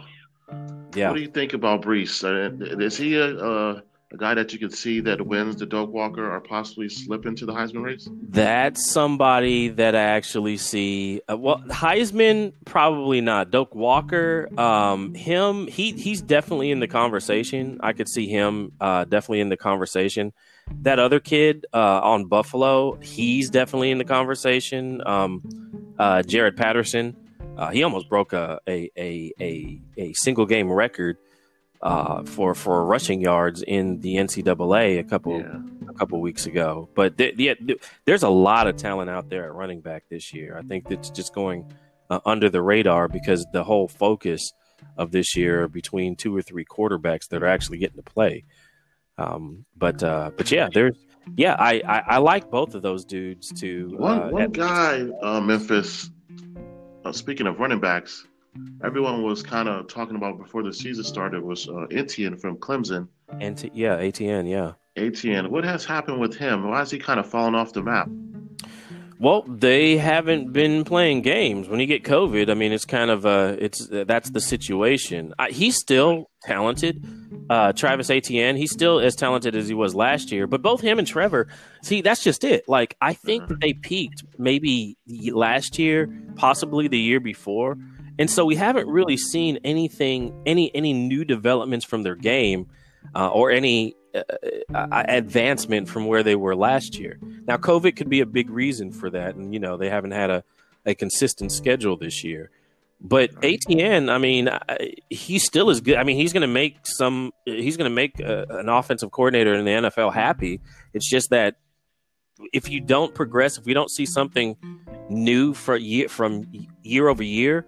[0.96, 1.10] Yeah.
[1.10, 2.24] What do you think about Breece?
[2.24, 5.92] Uh, is he a, a, a guy that you could see that wins the Doak
[5.92, 8.10] Walker or possibly slip into the Heisman race?
[8.30, 11.22] That's somebody that I actually see.
[11.32, 13.52] Uh, well, Heisman probably not.
[13.52, 17.80] Doak Walker, um, him, he he's definitely in the conversation.
[17.82, 20.34] I could see him uh, definitely in the conversation.
[20.82, 25.06] That other kid uh, on Buffalo, he's definitely in the conversation.
[25.06, 25.44] Um,
[26.00, 27.16] uh, Jaret Patterson.
[27.58, 31.18] Uh, he almost broke a a a a, a single game record
[31.82, 35.62] uh, for for rushing yards in the NCAA a couple yeah.
[35.88, 36.90] a couple weeks ago.
[36.96, 40.58] But th- th- there's a lot of talent out there at running back this year.
[40.58, 41.72] I think it's just going
[42.10, 44.52] uh, under the radar because the whole focus
[44.98, 48.44] of this year between two or three quarterbacks that are actually getting to play.
[49.18, 50.96] Um, but uh, but yeah, there's
[51.36, 53.94] yeah, I, I, I like both of those dudes too.
[53.98, 56.10] One uh, one guy, uh, Memphis
[57.06, 58.26] uh, speaking of running backs,
[58.84, 63.08] everyone was kind of talking about before the season started was uh, Etienne from Clemson.
[63.40, 64.74] And yeah, Etienne, yeah.
[64.96, 66.70] Etienne, what has happened with him?
[66.70, 68.10] Why has he kind of fallen off the map?
[69.20, 71.68] Well, they haven't been playing games.
[71.68, 75.34] When you get COVID, I mean, it's kind of uh, it's that's the situation.
[75.38, 77.06] I, he's still talented.
[77.50, 80.48] Uh, Travis Etienne, he's still as talented as he was last year.
[80.48, 81.50] But both him and Trevor,
[81.84, 82.70] see, that's just it.
[82.70, 84.98] Like I think that they peaked maybe
[85.32, 87.78] last year, possibly the year before,
[88.20, 92.68] and so we haven't really seen anything, any any new developments from their game,
[93.16, 94.22] uh, or any uh,
[94.74, 97.18] uh, advancement from where they were last year.
[97.48, 100.30] Now, COVID could be a big reason for that, and you know they haven't had
[100.30, 100.44] a,
[100.86, 102.52] a consistent schedule this year.
[103.02, 104.50] But Etienne, I mean,
[105.10, 105.96] he still is good.
[105.96, 107.32] I mean, he's going to make some.
[107.46, 110.60] He's going to make a, an offensive coordinator in the NFL happy.
[110.94, 111.56] It's just that
[112.52, 114.58] if you don't progress, if we don't see something
[115.10, 116.52] new for year from
[116.84, 117.66] year over year,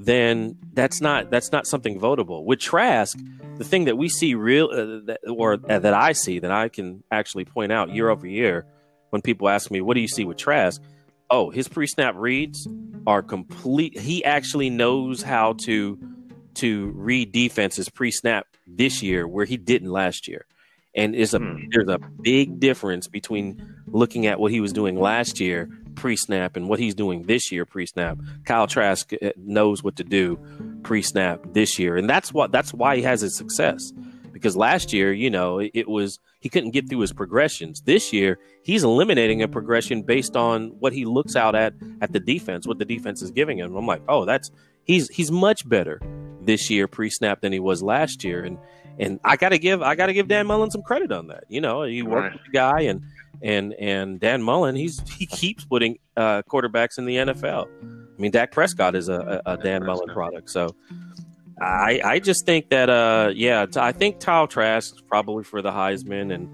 [0.00, 2.44] then that's not that's not something votable.
[2.44, 3.18] With Trask,
[3.56, 6.68] the thing that we see real uh, that, or uh, that I see that I
[6.68, 8.64] can actually point out year over year
[9.10, 10.80] when people ask me, "What do you see with Trask?"
[11.30, 12.66] Oh, his pre-snap reads
[13.06, 13.98] are complete.
[13.98, 15.98] He actually knows how to
[16.54, 20.46] to read defenses pre-snap this year where he didn't last year.
[20.94, 21.64] And is a hmm.
[21.72, 26.68] there's a big difference between looking at what he was doing last year pre-snap and
[26.68, 28.18] what he's doing this year pre-snap.
[28.44, 30.38] Kyle Trask uh, knows what to do
[30.84, 33.92] pre-snap this year, and that's what that's why he has his success.
[34.32, 37.80] Because last year, you know, it, it was he couldn't get through his progressions.
[37.80, 42.20] This year, he's eliminating a progression based on what he looks out at at the
[42.20, 43.74] defense, what the defense is giving him.
[43.74, 44.52] I'm like, oh, that's
[44.84, 46.00] he's he's much better
[46.40, 48.58] this year pre-snap than he was last year, and
[48.98, 51.44] and I gotta give I gotta give Dan Mullen some credit on that.
[51.48, 52.32] You know, he worked right.
[52.32, 53.02] with the guy and
[53.42, 57.66] and and Dan Mullen, he's he keeps putting uh, quarterbacks in the NFL.
[57.82, 60.50] I mean, Dak Prescott is a, a, a Dan Mullen product.
[60.50, 60.74] So
[61.60, 65.70] I I just think that uh yeah, I think Kyle Trask is probably for the
[65.70, 66.48] Heisman, and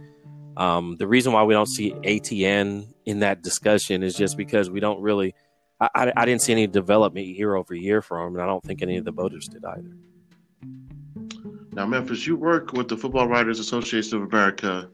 [0.57, 4.81] um, the reason why we don't see Etienne in that discussion is just because we
[4.81, 5.35] don't really.
[5.81, 8.63] I, I, I didn't see any development year over year for him, and I don't
[8.65, 9.97] think any of the voters did either.
[11.73, 14.89] Now, Memphis, you work with the Football Writers Association of America.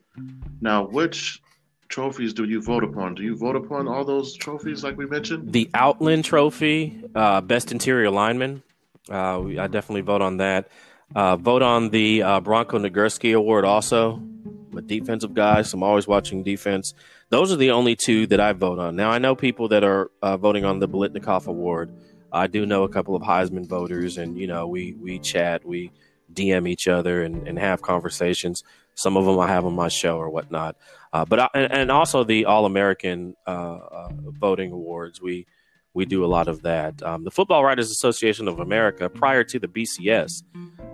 [0.62, 1.43] Now, which
[1.90, 3.14] trophies do you vote upon?
[3.14, 5.53] Do you vote upon all those trophies like we mentioned?
[5.53, 8.62] The Outland Trophy, uh, Best Interior Lineman.
[9.11, 10.68] Uh, I definitely vote on that.
[11.14, 14.12] Uh, vote on the uh, Bronco Nagurski Award also.
[14.14, 16.94] I'm a defensive guy, so I'm always watching defense.
[17.29, 18.94] Those are the only two that I vote on.
[18.94, 21.92] Now, I know people that are uh, voting on the Biletnikoff Award.
[22.33, 25.90] I do know a couple of Heisman voters, and, you know, we, we chat, we
[26.33, 28.62] DM each other and, and have conversations.
[29.01, 30.77] Some of them I have on my show or whatnot.
[31.13, 34.09] Uh, but I, and, and, also the All American uh, uh,
[34.39, 35.21] voting awards.
[35.21, 35.47] We
[35.95, 37.03] we do a lot of that.
[37.03, 40.45] Um, the Football Writers Association of America, prior to the BCS,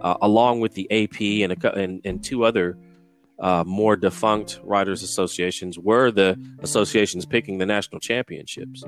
[0.01, 2.79] uh, along with the AP and a, and, and two other
[3.38, 8.85] uh, more defunct writers associations, were the associations picking the national championships.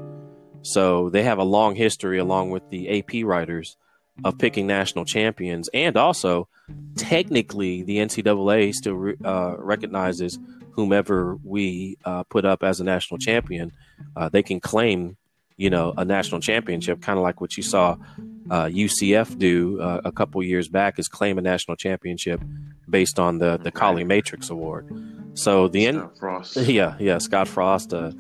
[0.63, 3.77] So they have a long history, along with the AP writers,
[4.25, 6.49] of picking national champions, and also
[6.97, 10.39] technically the NCAA still uh, recognizes
[10.73, 13.73] whomever we uh, put up as a national champion,
[14.17, 15.17] uh, they can claim,
[15.57, 17.97] you know, a national championship, kind of like what you saw
[18.51, 22.41] uh, UCF do uh, a couple years back, is claim a national championship
[22.89, 24.87] based on the the Colley Matrix Award.
[25.35, 26.09] So the end,
[26.57, 28.13] yeah, yeah, Scott Frost, uh,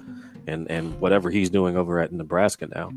[0.47, 2.91] and and whatever he's doing over at Nebraska now.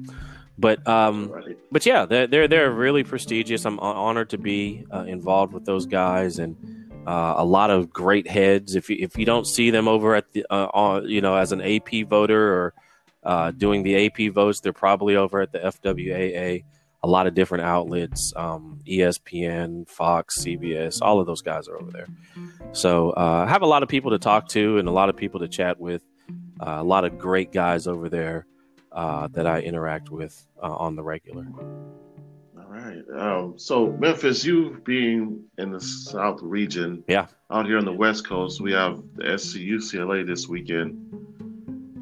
[0.58, 3.66] But um, but yeah, they're, they're they're really prestigious.
[3.66, 6.56] I'm honored to be uh, involved with those guys and
[7.08, 8.76] uh, a lot of great heads.
[8.76, 11.52] If you, if you don't see them over at the, uh, on, you know, as
[11.52, 12.74] an AP voter or
[13.24, 16.64] uh, doing the AP votes, they're probably over at the FWAA.
[17.04, 21.90] A lot of different outlets, um, ESPN, Fox, CBS, all of those guys are over
[21.90, 22.08] there.
[22.74, 25.18] So uh, I have a lot of people to talk to and a lot of
[25.18, 26.04] people to chat with.
[26.60, 28.46] Uh, a lot of great guys over there
[28.92, 31.48] uh, that I interact with on the regular
[32.58, 33.04] All right.
[33.16, 38.28] Um, so Memphis, you being in the South region, yeah, out here on the West
[38.28, 40.98] Coast, we have the SC UCLA this weekend.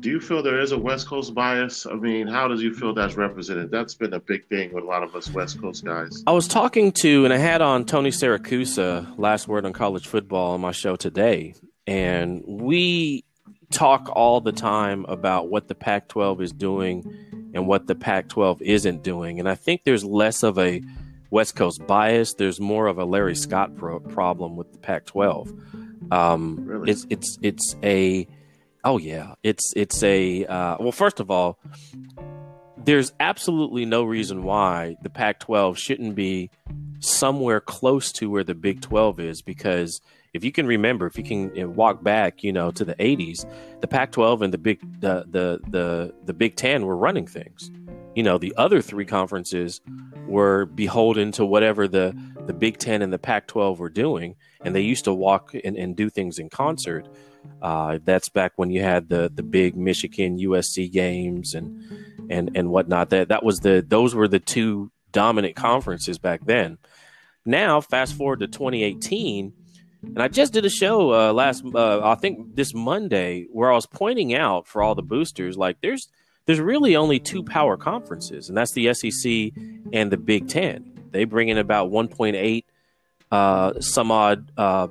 [0.01, 1.85] Do you feel there is a West Coast bias?
[1.85, 3.69] I mean, how does you feel that's represented?
[3.69, 6.23] That's been a big thing with a lot of us West Coast guys.
[6.25, 10.53] I was talking to, and I had on Tony Saracusa, last word on college football,
[10.53, 11.53] on my show today,
[11.85, 13.25] and we
[13.71, 18.29] talk all the time about what the Pac 12 is doing and what the Pac
[18.29, 19.39] 12 isn't doing.
[19.39, 20.81] And I think there's less of a
[21.31, 25.53] West Coast bias, there's more of a Larry Scott pro- problem with the Pac 12.
[26.11, 26.91] Um, really?
[26.91, 28.27] It's, it's, it's a,
[28.83, 31.59] oh yeah, it's, it's a, uh, well, first of all,
[32.77, 36.49] there's absolutely no reason why the Pac 12 shouldn't be
[36.99, 40.01] somewhere close to where the Big 12 is because
[40.33, 43.49] if you can remember, if you can walk back, you know, to the 80s,
[43.81, 47.71] the Pac-12 and the Big the the the, the Big 10 were running things.
[48.15, 49.81] You know, the other three conferences
[50.27, 52.15] were beholden to whatever the
[52.45, 55.95] the Big 10 and the Pac-12 were doing, and they used to walk and, and
[55.95, 57.07] do things in concert.
[57.61, 61.83] Uh, that's back when you had the the big Michigan USC games and
[62.29, 63.09] and and whatnot.
[63.09, 66.77] That that was the those were the two dominant conferences back then.
[67.45, 69.53] Now, fast forward to 2018
[70.03, 73.75] and I just did a show uh, last, uh, I think this Monday, where I
[73.75, 76.07] was pointing out for all the boosters, like there's
[76.45, 79.51] there's really only two power conferences, and that's the SEC
[79.93, 80.99] and the Big Ten.
[81.11, 82.63] They bring in about 1.8
[83.31, 84.87] uh, some odd uh,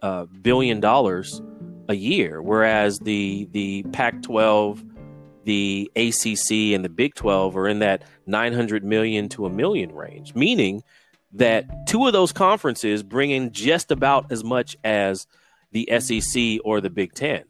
[0.00, 1.42] uh, billion dollars
[1.88, 4.88] a year, whereas the the Pac-12,
[5.44, 10.34] the ACC, and the Big 12 are in that 900 million to a million range,
[10.34, 10.82] meaning
[11.32, 15.26] that two of those conferences bring in just about as much as
[15.72, 17.44] the SEC or the Big Ten.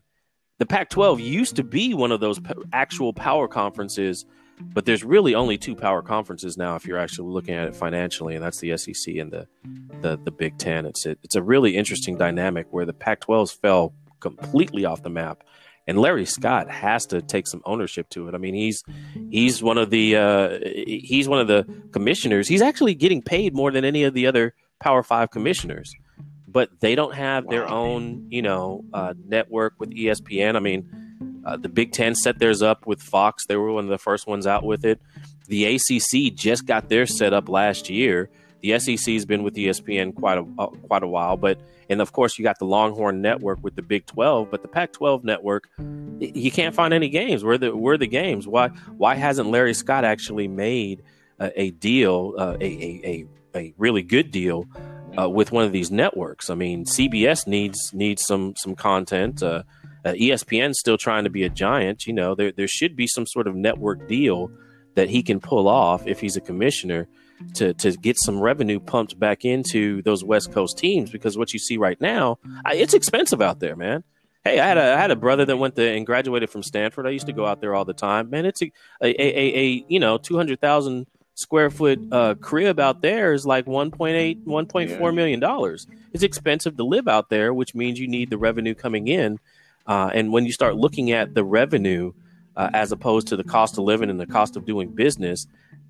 [0.58, 2.40] The Pac 12 used to be one of those
[2.72, 4.24] actual power conferences,
[4.60, 8.34] but there's really only two power conferences now if you're actually looking at it financially,
[8.34, 9.46] and that's the SEC and the,
[10.00, 10.86] the, the Big Ten.
[10.86, 15.44] It's it's a really interesting dynamic where the Pac 12s fell completely off the map
[15.86, 18.34] and Larry Scott has to take some ownership to it.
[18.34, 18.82] I mean, he's
[19.30, 22.48] he's one of the uh, he's one of the commissioners.
[22.48, 25.94] He's actually getting paid more than any of the other Power Five commissioners,
[26.48, 30.56] but they don't have their own you know uh, network with ESPN.
[30.56, 33.46] I mean, uh, the Big Ten set theirs up with Fox.
[33.46, 35.00] They were one of the first ones out with it.
[35.46, 38.28] The ACC just got theirs set up last year.
[38.62, 42.38] The SEC's been with ESPN quite a uh, quite a while, but and of course,
[42.38, 45.68] you got the Longhorn Network with the Big 12, but the Pac 12 network,
[46.18, 47.44] you can't find any games.
[47.44, 48.46] Where the where the games?
[48.48, 51.02] Why why hasn't Larry Scott actually made
[51.38, 54.66] a, a deal, uh, a, a, a really good deal
[55.18, 56.50] uh, with one of these networks?
[56.50, 59.42] I mean, CBS needs needs some some content.
[59.42, 59.62] Uh,
[60.04, 62.06] uh, ESPN's still trying to be a giant.
[62.06, 64.50] You know, there there should be some sort of network deal
[64.94, 67.06] that he can pull off if he's a commissioner
[67.54, 71.58] to to get some revenue pumped back into those West Coast teams because what you
[71.58, 74.04] see right now, it's expensive out there, man.
[74.44, 77.06] Hey, I had a I had a brother that went to and graduated from Stanford.
[77.06, 78.30] I used to go out there all the time.
[78.30, 78.72] Man, it's a
[79.02, 83.44] a a, a you know two hundred thousand square foot uh, crib out there is
[83.44, 85.86] like 1.8 1.4 million dollars.
[86.12, 89.38] It's expensive to live out there, which means you need the revenue coming in.
[89.86, 92.12] Uh, and when you start looking at the revenue
[92.56, 95.46] uh, as opposed to the cost of living and the cost of doing business,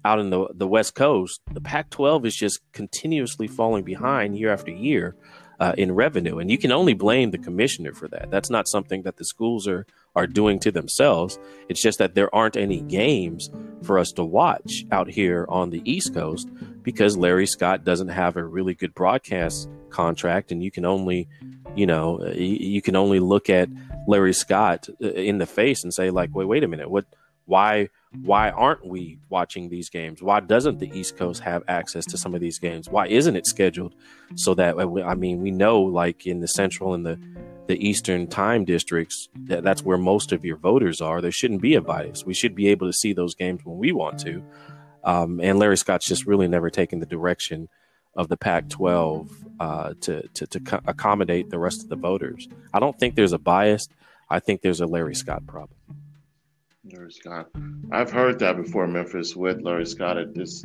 [0.07, 4.71] out in the the West Coast, the Pac-12 is just continuously falling behind year after
[4.71, 5.17] year
[5.59, 8.31] uh, in revenue, and you can only blame the commissioner for that.
[8.31, 11.39] That's not something that the schools are are doing to themselves.
[11.69, 13.51] It's just that there aren't any games
[13.83, 16.49] for us to watch out here on the East Coast
[16.83, 21.29] because Larry Scott doesn't have a really good broadcast contract, and you can only,
[21.75, 23.69] you know, you can only look at
[24.07, 27.07] Larry Scott uh, in the face and say like, wait, wait a minute, what?
[27.47, 27.89] Why?
[28.23, 30.23] why aren't we watching these games?
[30.23, 32.89] Why doesn't the East Coast have access to some of these games?
[32.89, 33.95] Why isn't it scheduled
[34.35, 37.19] so that I mean we know like in the Central and the
[37.67, 41.21] the Eastern time districts that, that's where most of your voters are.
[41.21, 42.25] There shouldn't be a bias.
[42.25, 44.41] We should be able to see those games when we want to.
[45.03, 47.69] Um, and Larry Scott's just really never taken the direction
[48.15, 49.31] of the Pac-12
[49.61, 52.49] uh, to to, to co- accommodate the rest of the voters.
[52.73, 53.89] I don't think there's a bias.
[54.31, 55.77] I think there's a Larry Scott problem.
[56.93, 57.49] Larry Scott.
[57.91, 60.17] I've heard that before, Memphis, with Larry Scott.
[60.17, 60.65] It is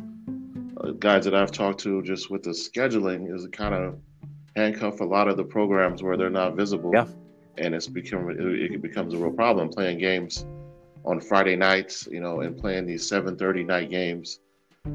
[0.78, 3.98] uh, guys that I've talked to just with the scheduling is kind of
[4.56, 6.90] handcuff a lot of the programs where they're not visible.
[6.92, 7.06] Yeah.
[7.58, 10.46] And it's become it, it becomes a real problem playing games
[11.04, 14.40] on Friday nights, you know, and playing these 7:30 night games.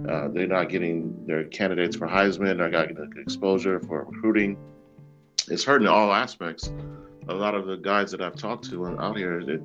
[0.09, 2.57] Uh, they're not getting their candidates for Heisman.
[2.57, 4.57] They're not getting exposure for recruiting.
[5.49, 6.73] It's hurting all aspects.
[7.29, 9.61] A lot of the guys that I've talked to out here, it,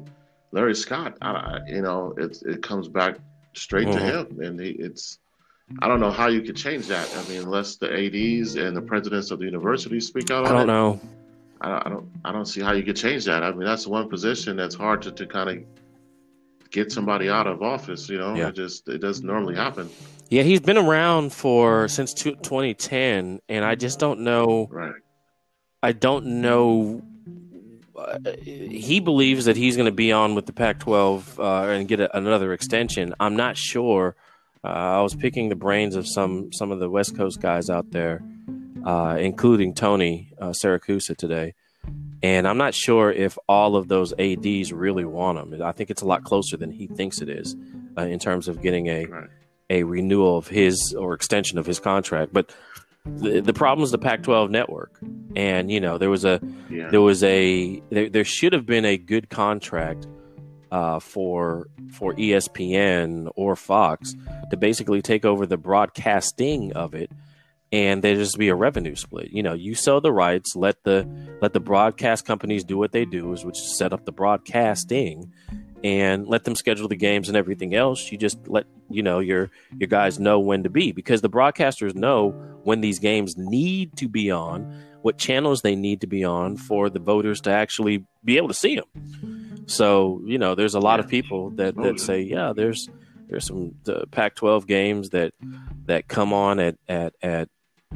[0.52, 3.16] Larry Scott, I, you know, it it comes back
[3.54, 3.98] straight mm-hmm.
[3.98, 5.18] to him, and he, it's.
[5.80, 7.08] I don't know how you could change that.
[7.16, 10.44] I mean, unless the ads and the presidents of the universities speak out.
[10.44, 11.00] I don't it, know.
[11.62, 12.10] I, I don't.
[12.26, 13.42] I don't see how you could change that.
[13.42, 17.62] I mean, that's one position that's hard to, to kind of get somebody out of
[17.62, 18.08] office.
[18.10, 18.48] You know, yeah.
[18.48, 19.88] it just it doesn't normally happen.
[20.28, 24.68] Yeah, he's been around for since 2010, and I just don't know.
[24.70, 24.92] Right.
[25.82, 27.02] I don't know
[28.42, 32.16] he believes that he's going to be on with the Pac-12 uh, and get a,
[32.16, 33.14] another extension.
[33.20, 34.16] I'm not sure.
[34.64, 37.90] Uh, I was picking the brains of some some of the West Coast guys out
[37.90, 38.22] there,
[38.84, 41.54] uh, including Tony uh, Siracusa today,
[42.22, 45.62] and I'm not sure if all of those ads really want him.
[45.62, 47.56] I think it's a lot closer than he thinks it is.
[47.96, 49.06] uh, in terms of getting a
[49.70, 52.32] a renewal of his or extension of his contract.
[52.32, 52.54] But
[53.04, 54.98] the, the problem is the Pac-12 network,
[55.34, 56.40] and you know there was a
[56.70, 56.88] Yeah.
[56.90, 60.06] there was a there, there should have been a good contract
[60.70, 64.14] uh, for for ESPN or Fox
[64.50, 67.10] to basically take over the broadcasting of it,
[67.72, 69.30] and there just be a revenue split.
[69.32, 71.08] You know, you sell the rights, let the
[71.40, 75.32] let the broadcast companies do what they do, is which is set up the broadcasting,
[75.84, 78.10] and let them schedule the games and everything else.
[78.12, 81.94] You just let you know your your guys know when to be because the broadcasters
[81.94, 82.30] know
[82.62, 86.88] when these games need to be on, what channels they need to be on for
[86.88, 89.64] the voters to actually be able to see them.
[89.66, 92.88] So you know, there's a lot of people that that say, yeah, there's
[93.28, 95.32] there's some the Pac-12 games that
[95.86, 97.48] that come on at at at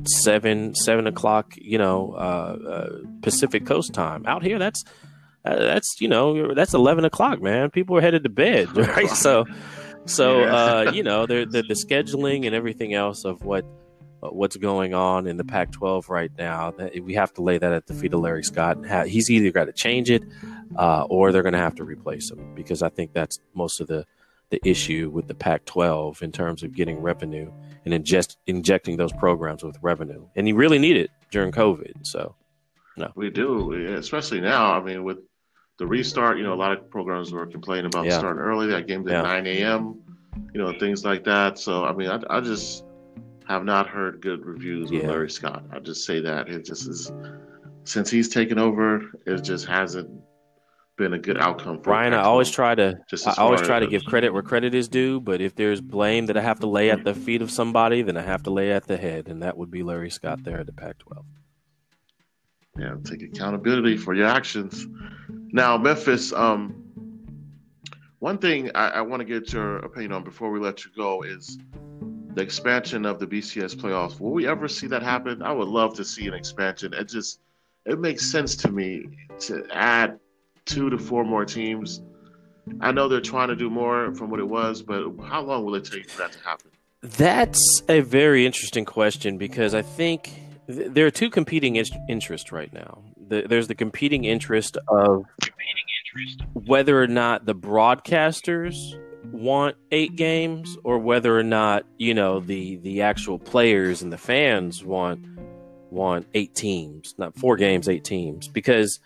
[0.04, 4.24] seven seven o'clock, you know, uh, uh, Pacific Coast time.
[4.26, 4.84] Out here, that's
[5.46, 7.70] uh, that's you know that's eleven o'clock, man.
[7.70, 9.10] People are headed to bed, right?
[9.10, 9.44] So
[10.06, 13.64] so uh, you know, the, the the scheduling and everything else of what
[14.22, 16.70] uh, what's going on in the Pac-12 right now.
[16.72, 18.76] That we have to lay that at the feet of Larry Scott.
[18.76, 20.22] and ha- He's either got to change it,
[20.76, 23.88] uh, or they're going to have to replace him because I think that's most of
[23.88, 24.06] the
[24.50, 27.50] the issue with the Pac-12 in terms of getting revenue
[27.84, 30.24] and ingest injecting those programs with revenue.
[30.36, 32.06] And you really need it during COVID.
[32.06, 32.36] So
[32.96, 33.10] no.
[33.16, 34.72] We do, especially now.
[34.72, 35.18] I mean, with
[35.78, 38.18] the restart, you know, a lot of programs were complaining about Yeah.
[38.18, 38.66] starting early.
[38.68, 39.22] That game's at Yeah.
[39.22, 39.98] 9 a.m.,
[40.54, 41.58] you know, things like that.
[41.58, 42.84] So, I mean, I, I just
[43.46, 45.10] have not heard good reviews with Yeah.
[45.10, 45.64] Larry Scott.
[45.70, 47.12] I just say that it just is
[47.84, 50.10] since he's taken over, it just hasn't
[50.96, 53.86] been a good outcome for Brian, I always try to Just I always try to
[53.86, 56.90] give credit where credit is due, but if there's blame that I have to lay
[56.90, 59.56] at the feet of somebody, then I have to lay at the head, and that
[59.58, 61.22] would be Larry Scott there at the Pac-12.
[62.78, 64.86] Yeah, take accountability for your actions.
[65.52, 66.82] Now, Memphis, um,
[68.18, 71.22] one thing I, I want to get your opinion on before we let you go
[71.22, 71.58] is
[72.34, 74.20] the expansion of the BCS playoffs.
[74.20, 75.42] Will we ever see that happen?
[75.42, 76.92] I would love to see an expansion.
[76.92, 77.40] It just
[77.84, 79.06] it makes sense to me
[79.40, 80.18] to add
[80.64, 82.02] two to four more teams.
[82.80, 85.76] I know they're trying to do more from what it was, but how long will
[85.76, 86.70] it take for that to happen?
[87.00, 92.72] That's a very interesting question because I think th- there are two competing interests right
[92.72, 93.02] now.
[93.28, 95.24] The, there's the competing interest of
[96.54, 98.76] whether or not the broadcasters
[99.32, 104.18] want eight games or whether or not you know the the actual players and the
[104.18, 105.24] fans want
[105.90, 108.48] want eight teams not four games eight teams.
[108.48, 109.00] Because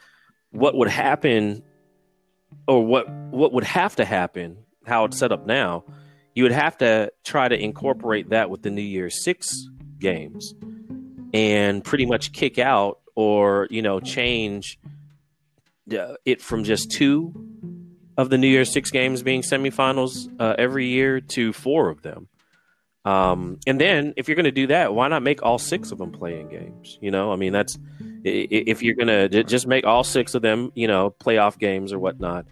[0.50, 1.62] what would happen
[2.66, 4.56] or what what would have to happen
[4.86, 5.84] how it's set up now
[6.34, 10.54] you would have to try to incorporate that with the New Year's Six games
[11.32, 14.78] and pretty much kick out or, you know, change
[15.92, 17.34] uh, it from just two
[18.16, 22.28] of the New Year's Six games being semifinals uh, every year to four of them.
[23.04, 25.98] Um, and then if you're going to do that, why not make all six of
[25.98, 26.98] them playing games?
[27.00, 27.78] You know, I mean, that's
[28.24, 31.98] if you're going to just make all six of them, you know, playoff games or
[31.98, 32.44] whatnot,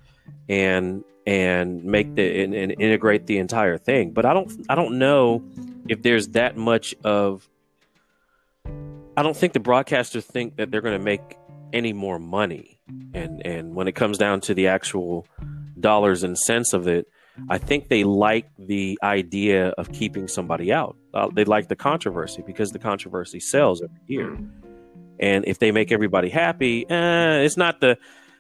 [0.48, 4.12] and and make the and, and integrate the entire thing.
[4.12, 5.44] But I don't I don't know
[5.86, 7.46] if there's that much of
[9.16, 11.36] I don't think the broadcasters think that they're going to make
[11.72, 12.80] any more money.
[13.14, 15.26] And and when it comes down to the actual
[15.78, 17.06] dollars and cents of it,
[17.48, 20.96] I think they like the idea of keeping somebody out.
[21.14, 24.38] Uh, they like the controversy because the controversy sells every year.
[25.20, 27.98] And if they make everybody happy, eh, it's not the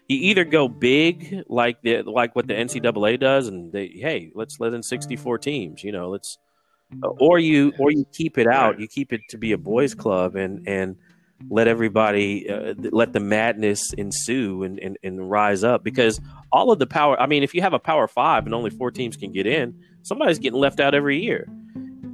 [0.08, 4.58] you either go big like the like what the NCAA does, and they hey, let's
[4.58, 6.38] let in sixty four teams, you know, let's
[7.18, 10.36] or you or you keep it out, you keep it to be a boys club,
[10.36, 10.96] and and
[11.50, 16.20] let everybody uh, let the madness ensue and, and and rise up because
[16.50, 17.20] all of the power.
[17.20, 19.78] I mean, if you have a power five and only four teams can get in,
[20.02, 21.46] somebody's getting left out every year.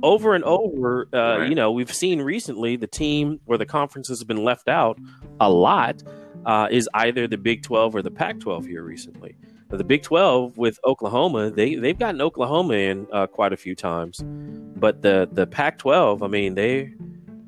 [0.03, 1.49] Over and over, uh, Right.
[1.49, 4.99] you know, we've seen recently the team or the conferences have been left out
[5.41, 6.03] a lot
[6.45, 9.35] uh, is either the Big 12 or the Pac 12 here recently.
[9.71, 14.23] The Big 12 with Oklahoma, they, they've gotten Oklahoma in uh, quite a few times.
[14.77, 16.93] But the, the Pac 12, I mean, they.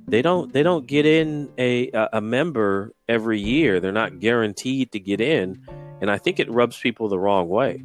[0.08, 0.52] They don't.
[0.52, 3.80] They don't get in a a member every year.
[3.80, 5.60] They're not guaranteed to get in,
[6.00, 7.82] and I think it rubs people the wrong way.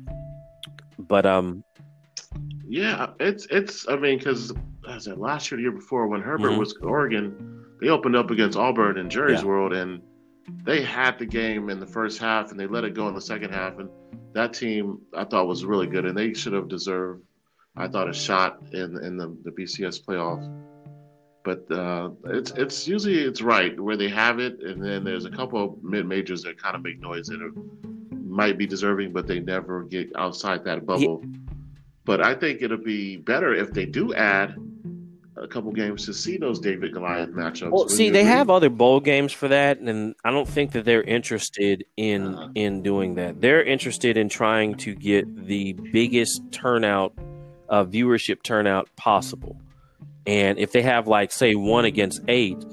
[0.99, 1.63] But um,
[2.67, 3.87] Yeah, it's it's.
[3.89, 4.53] I mean, because
[4.87, 6.59] as it last year, the year before, when Herbert Mhm.
[6.59, 9.47] was Oregon, they opened up against Auburn in Jerry's Yeah.
[9.47, 9.99] World, and
[10.63, 13.21] they had the game in the first half, and they let it go in the
[13.21, 13.79] second half.
[13.79, 13.89] And
[14.33, 17.23] that team, I thought, was really good, and they should have deserved,
[17.75, 20.41] I thought, a shot in in the, the BCS playoff.
[21.43, 25.31] But uh, it's it's usually it's right where they have it, and then there's a
[25.31, 27.51] couple of mid majors that kind of make noise that are,
[28.11, 31.23] might be deserving, but they never get outside that bubble.
[32.05, 34.55] But I think it'll be better if they do add
[35.41, 37.71] a couple games to see those David Goliath matchups.
[37.71, 38.31] Well, see, they agree?
[38.31, 42.49] have other bowl games for that, and I don't think that they're interested in uh-huh.
[42.55, 43.41] in doing that.
[43.41, 47.13] They're interested in trying to get the biggest turnout,
[47.69, 49.59] uh, viewership turnout possible.
[50.27, 52.63] And if they have like say one against eight,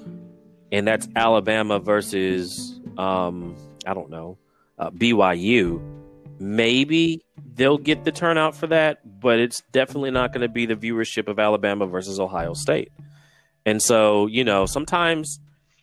[0.71, 3.57] and that's Alabama versus um,
[3.87, 4.37] I don't know
[4.79, 5.81] uh, BYU,
[6.39, 7.25] maybe
[7.59, 11.29] they'll get the turnout for that, but it's definitely not going to be the viewership
[11.29, 12.93] of Alabama versus Ohio State.
[13.67, 15.41] And so, you know, sometimes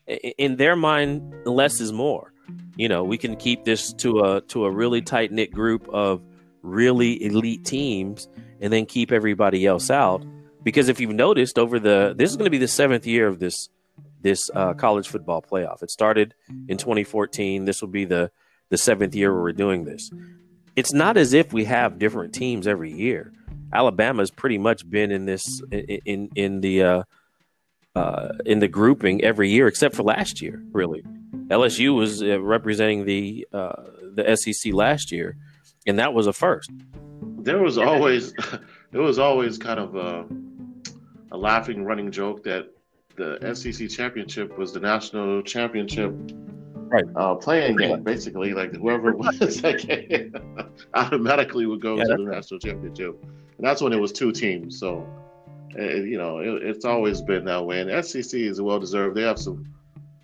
[0.07, 2.33] in their mind, less is more.
[2.75, 6.21] You know, we can keep this to a to a really tight knit group of
[6.61, 8.27] really elite teams,
[8.59, 10.25] and then keep everybody else out.
[10.63, 13.39] Because if you've noticed, over the this is going to be the seventh year of
[13.39, 13.69] this
[14.21, 15.83] this uh, college football playoff.
[15.83, 16.33] It started
[16.67, 17.65] in 2014.
[17.65, 18.31] This will be the
[18.69, 20.11] the seventh year where we're doing this
[20.75, 23.31] it's not as if we have different teams every year.
[23.73, 27.03] Alabama's pretty much been in this in in the uh,
[27.95, 30.61] uh, in the grouping every year except for last year.
[30.71, 31.03] Really,
[31.47, 35.35] LSU was uh, representing the uh, the SEC last year,
[35.85, 36.71] and that was a first.
[37.39, 38.33] There was always
[38.91, 40.25] it was always kind of a,
[41.31, 42.69] a laughing running joke that
[43.15, 46.13] the SEC championship was the national championship
[46.89, 47.05] right.
[47.15, 48.53] uh, playing game, basically.
[48.53, 50.33] Like whoever was that game
[50.93, 54.79] automatically would go yeah, to the national championship, and that's when it was two teams.
[54.79, 55.07] So,
[55.77, 57.81] uh, you know, it, it's always been that way.
[57.81, 59.15] And SEC is well deserved.
[59.15, 59.65] They have some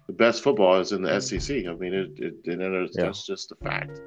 [0.07, 1.65] the best footballers in the SEC.
[1.67, 3.03] I mean, it, it, it yeah.
[3.03, 4.01] that's just a fact.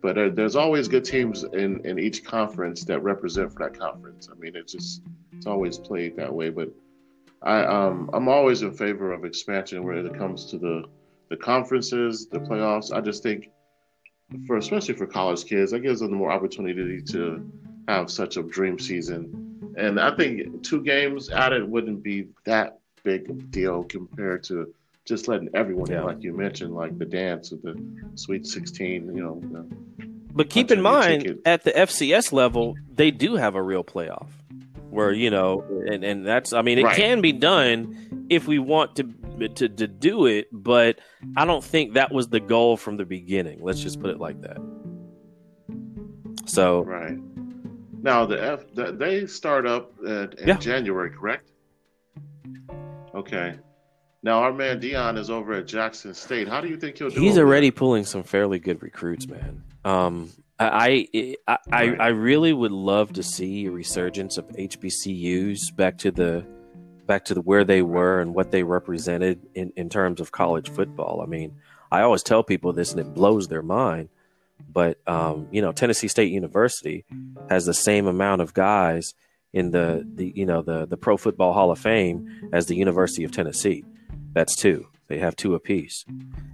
[0.00, 4.28] But uh, there's always good teams in, in each conference that represent for that conference.
[4.30, 6.50] I mean, it's just it's always played that way.
[6.50, 6.70] But
[7.42, 10.84] I um I'm always in favor of expansion where it comes to the
[11.28, 12.92] the conferences, the playoffs.
[12.92, 13.50] I just think
[14.46, 17.50] for especially for college kids, that gives them more opportunity to
[17.88, 19.74] have such a dream season.
[19.76, 24.74] And I think two games added wouldn't be that big of a deal compared to
[25.04, 26.00] just letting everyone yeah.
[26.00, 27.80] in, like you mentioned, like the dance of the
[28.16, 29.68] Sweet 16, you know.
[30.32, 34.28] But keep in mind, at the FCS level, they do have a real playoff
[34.90, 36.96] where, you know, and, and that's, I mean, it right.
[36.96, 39.04] can be done if we want to
[39.38, 40.98] to, to do it, but
[41.36, 43.60] I don't think that was the goal from the beginning.
[43.62, 44.58] Let's just put it like that.
[46.46, 47.18] So right
[48.02, 50.56] now the F the, they start up in yeah.
[50.56, 51.50] January, correct?
[53.14, 53.58] Okay.
[54.22, 56.48] Now our man Deion is over at Jackson State.
[56.48, 57.20] How do you think he'll do?
[57.20, 57.78] He's already there?
[57.78, 59.62] pulling some fairly good recruits, man.
[59.84, 61.08] Um, I
[61.46, 66.46] I, I, I really would love to see a resurgence of HBCUs back to the
[67.06, 70.70] back to the, where they were and what they represented in, in terms of college
[70.70, 71.20] football.
[71.22, 71.56] I mean,
[71.90, 74.08] I always tell people this and it blows their mind.
[74.72, 77.04] But um, you know, Tennessee State University
[77.48, 79.14] has the same amount of guys
[79.52, 83.24] in the, the you know the the Pro Football Hall of Fame as the University
[83.24, 83.84] of Tennessee.
[84.32, 84.86] That's two.
[85.08, 86.04] They have two apiece,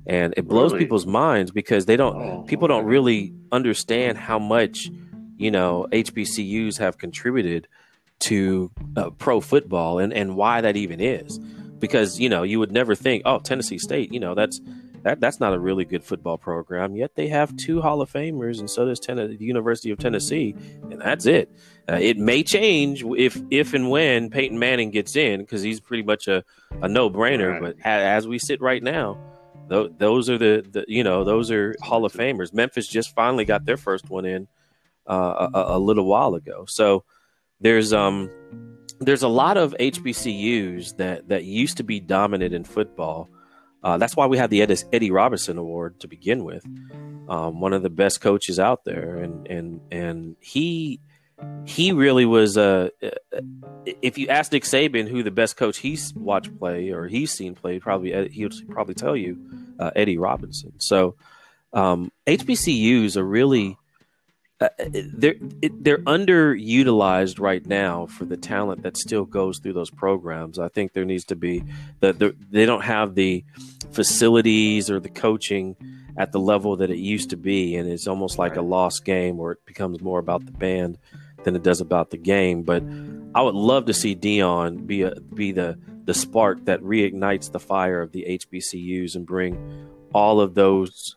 [0.07, 0.85] and it blows really?
[0.85, 2.17] people's minds because they don't.
[2.17, 4.91] Oh, people don't really understand how much
[5.37, 7.67] you know HBCUs have contributed
[8.23, 11.39] to uh, pro football and, and why that even is.
[11.79, 14.61] Because, you know, you would never think, oh, Tennessee State, you know, that's
[15.03, 16.95] that that's not a really good football program.
[16.95, 20.55] Yet they have two Hall of Famers, and so does ten- the University of Tennessee,
[20.91, 21.51] and that's it.
[21.89, 26.05] Uh, it may change if if and when Peyton Manning gets in, because he's pretty
[26.05, 26.45] much a,
[26.81, 27.61] a no brainer.
[27.61, 27.77] Right.
[27.77, 29.19] But as we sit right now,
[29.69, 32.55] th- those are the, the you know those are Hall of Famers.
[32.55, 34.47] Memphis just finally got their first one in
[35.09, 37.05] uh, a, a little while ago, so
[37.63, 38.31] there's um
[39.01, 43.31] there's a lot of HBCUs that that used to be dominant in football.
[43.83, 46.65] Uh, that's why we have the Eddie Robinson Award to begin with.
[47.29, 51.01] Um, one of the best coaches out there, and and and he
[51.65, 52.57] he really was.
[52.57, 53.41] Uh, uh
[53.85, 57.55] if you ask Nick Saban who the best coach he's watched play or he's seen
[57.55, 59.39] play, probably he would probably tell you
[59.81, 60.75] uh, Eddie Robinson.
[60.79, 61.17] So
[61.73, 63.77] um, HBCUs are really
[64.63, 64.69] uh,
[65.15, 65.35] they're
[65.81, 70.59] they're underutilized right now for the talent that still goes through those programs.
[70.59, 71.65] I think there needs to be
[72.01, 73.45] that the, they don't have the
[73.91, 75.77] facilities or the coaching
[76.17, 79.37] at the level that it used to be, and it's almost like a lost game
[79.37, 80.99] where it becomes more about the band
[81.45, 82.63] than it does about the game.
[82.63, 82.85] But
[83.35, 87.61] I would love to see Deion be a, be the the spark that reignites the
[87.61, 91.17] fire of the HBCUs and bring all of those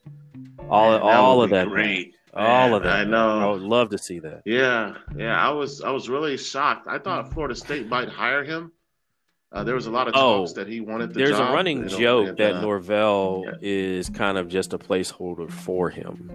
[0.70, 2.96] all Man, all of that great all of that.
[2.96, 3.40] I know.
[3.40, 4.42] I would love to see that.
[4.46, 5.40] Yeah, yeah.
[5.40, 6.88] I was I was really shocked.
[6.88, 8.72] I thought Florida State might hire him.
[9.52, 11.52] Uh, there was a lot of talks oh, that he wanted the There's job.
[11.52, 13.54] a running joke that Norvell yeah.
[13.62, 16.30] is kind of just a placeholder for him.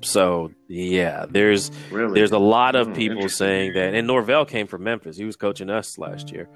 [0.00, 2.14] So yeah, there's really?
[2.14, 5.16] there's a lot of hmm, people saying that, and Norvell came from Memphis.
[5.16, 6.48] He was coaching us last year.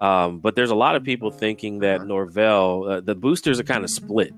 [0.00, 2.06] Um, but there's a lot of people thinking that uh-huh.
[2.06, 4.32] Norvell, uh, the boosters are kind of split.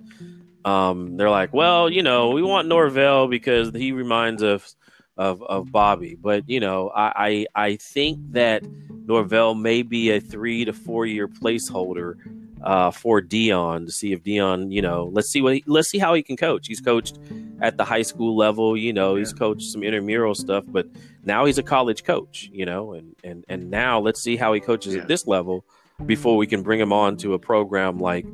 [0.64, 4.76] Um, they're like, well, you know, we want Norvell because he reminds us
[5.16, 6.16] of, of Bobby.
[6.20, 8.64] But, you know, I, I, I think that
[9.06, 12.16] Norvell may be a three to four year placeholder
[12.62, 15.98] uh, for Deion to see if Deion, you know, let's see what he, let's see
[15.98, 16.66] how he can coach.
[16.68, 17.18] He's coached
[17.60, 19.20] at the high school level, you know, yeah.
[19.20, 20.86] he's coached some intramural stuff, but
[21.24, 24.60] now he's a college coach, you know, and and and now let's see how he
[24.60, 25.02] coaches yeah.
[25.02, 25.64] at this level
[26.06, 28.26] before we can bring him on to a program like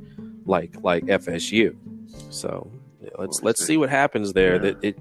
[0.48, 1.76] like like FSU.
[2.30, 2.70] So
[3.00, 4.54] yeah, let's let's see what happens there.
[4.54, 4.60] Yeah.
[4.60, 4.98] That it,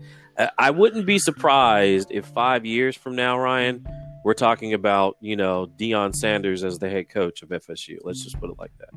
[0.58, 3.88] I wouldn't be surprised if five years from now, Ryan,
[4.24, 7.98] we're talking about you know Deion Sanders as the head coach of FSU.
[8.04, 8.90] Let's just put it like that.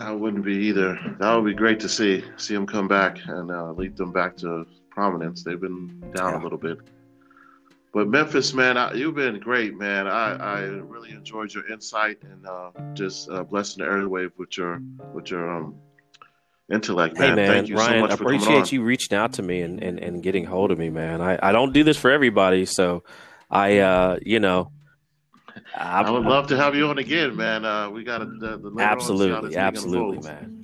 [0.00, 0.98] I wouldn't be either.
[1.18, 4.36] That would be great to see see him come back and uh, lead them back
[4.38, 5.42] to prominence.
[5.42, 6.40] They've been down yeah.
[6.40, 6.78] a little bit.
[7.98, 10.06] But Memphis, man, I, you've been great, man.
[10.06, 14.80] I, I really enjoyed your insight and uh, just uh, blessing the airwave with your
[15.12, 15.74] with your um,
[16.72, 17.30] intellect, man.
[17.30, 19.82] Hey, man, Thank you Ryan, so much I appreciate you reaching out to me and,
[19.82, 21.20] and, and getting hold of me, man.
[21.20, 23.02] I, I don't do this for everybody, so
[23.50, 24.70] I, uh, you know,
[25.74, 27.64] I, I would love to have you on again, man.
[27.64, 30.57] Uh, we got the, the absolutely, absolutely, man.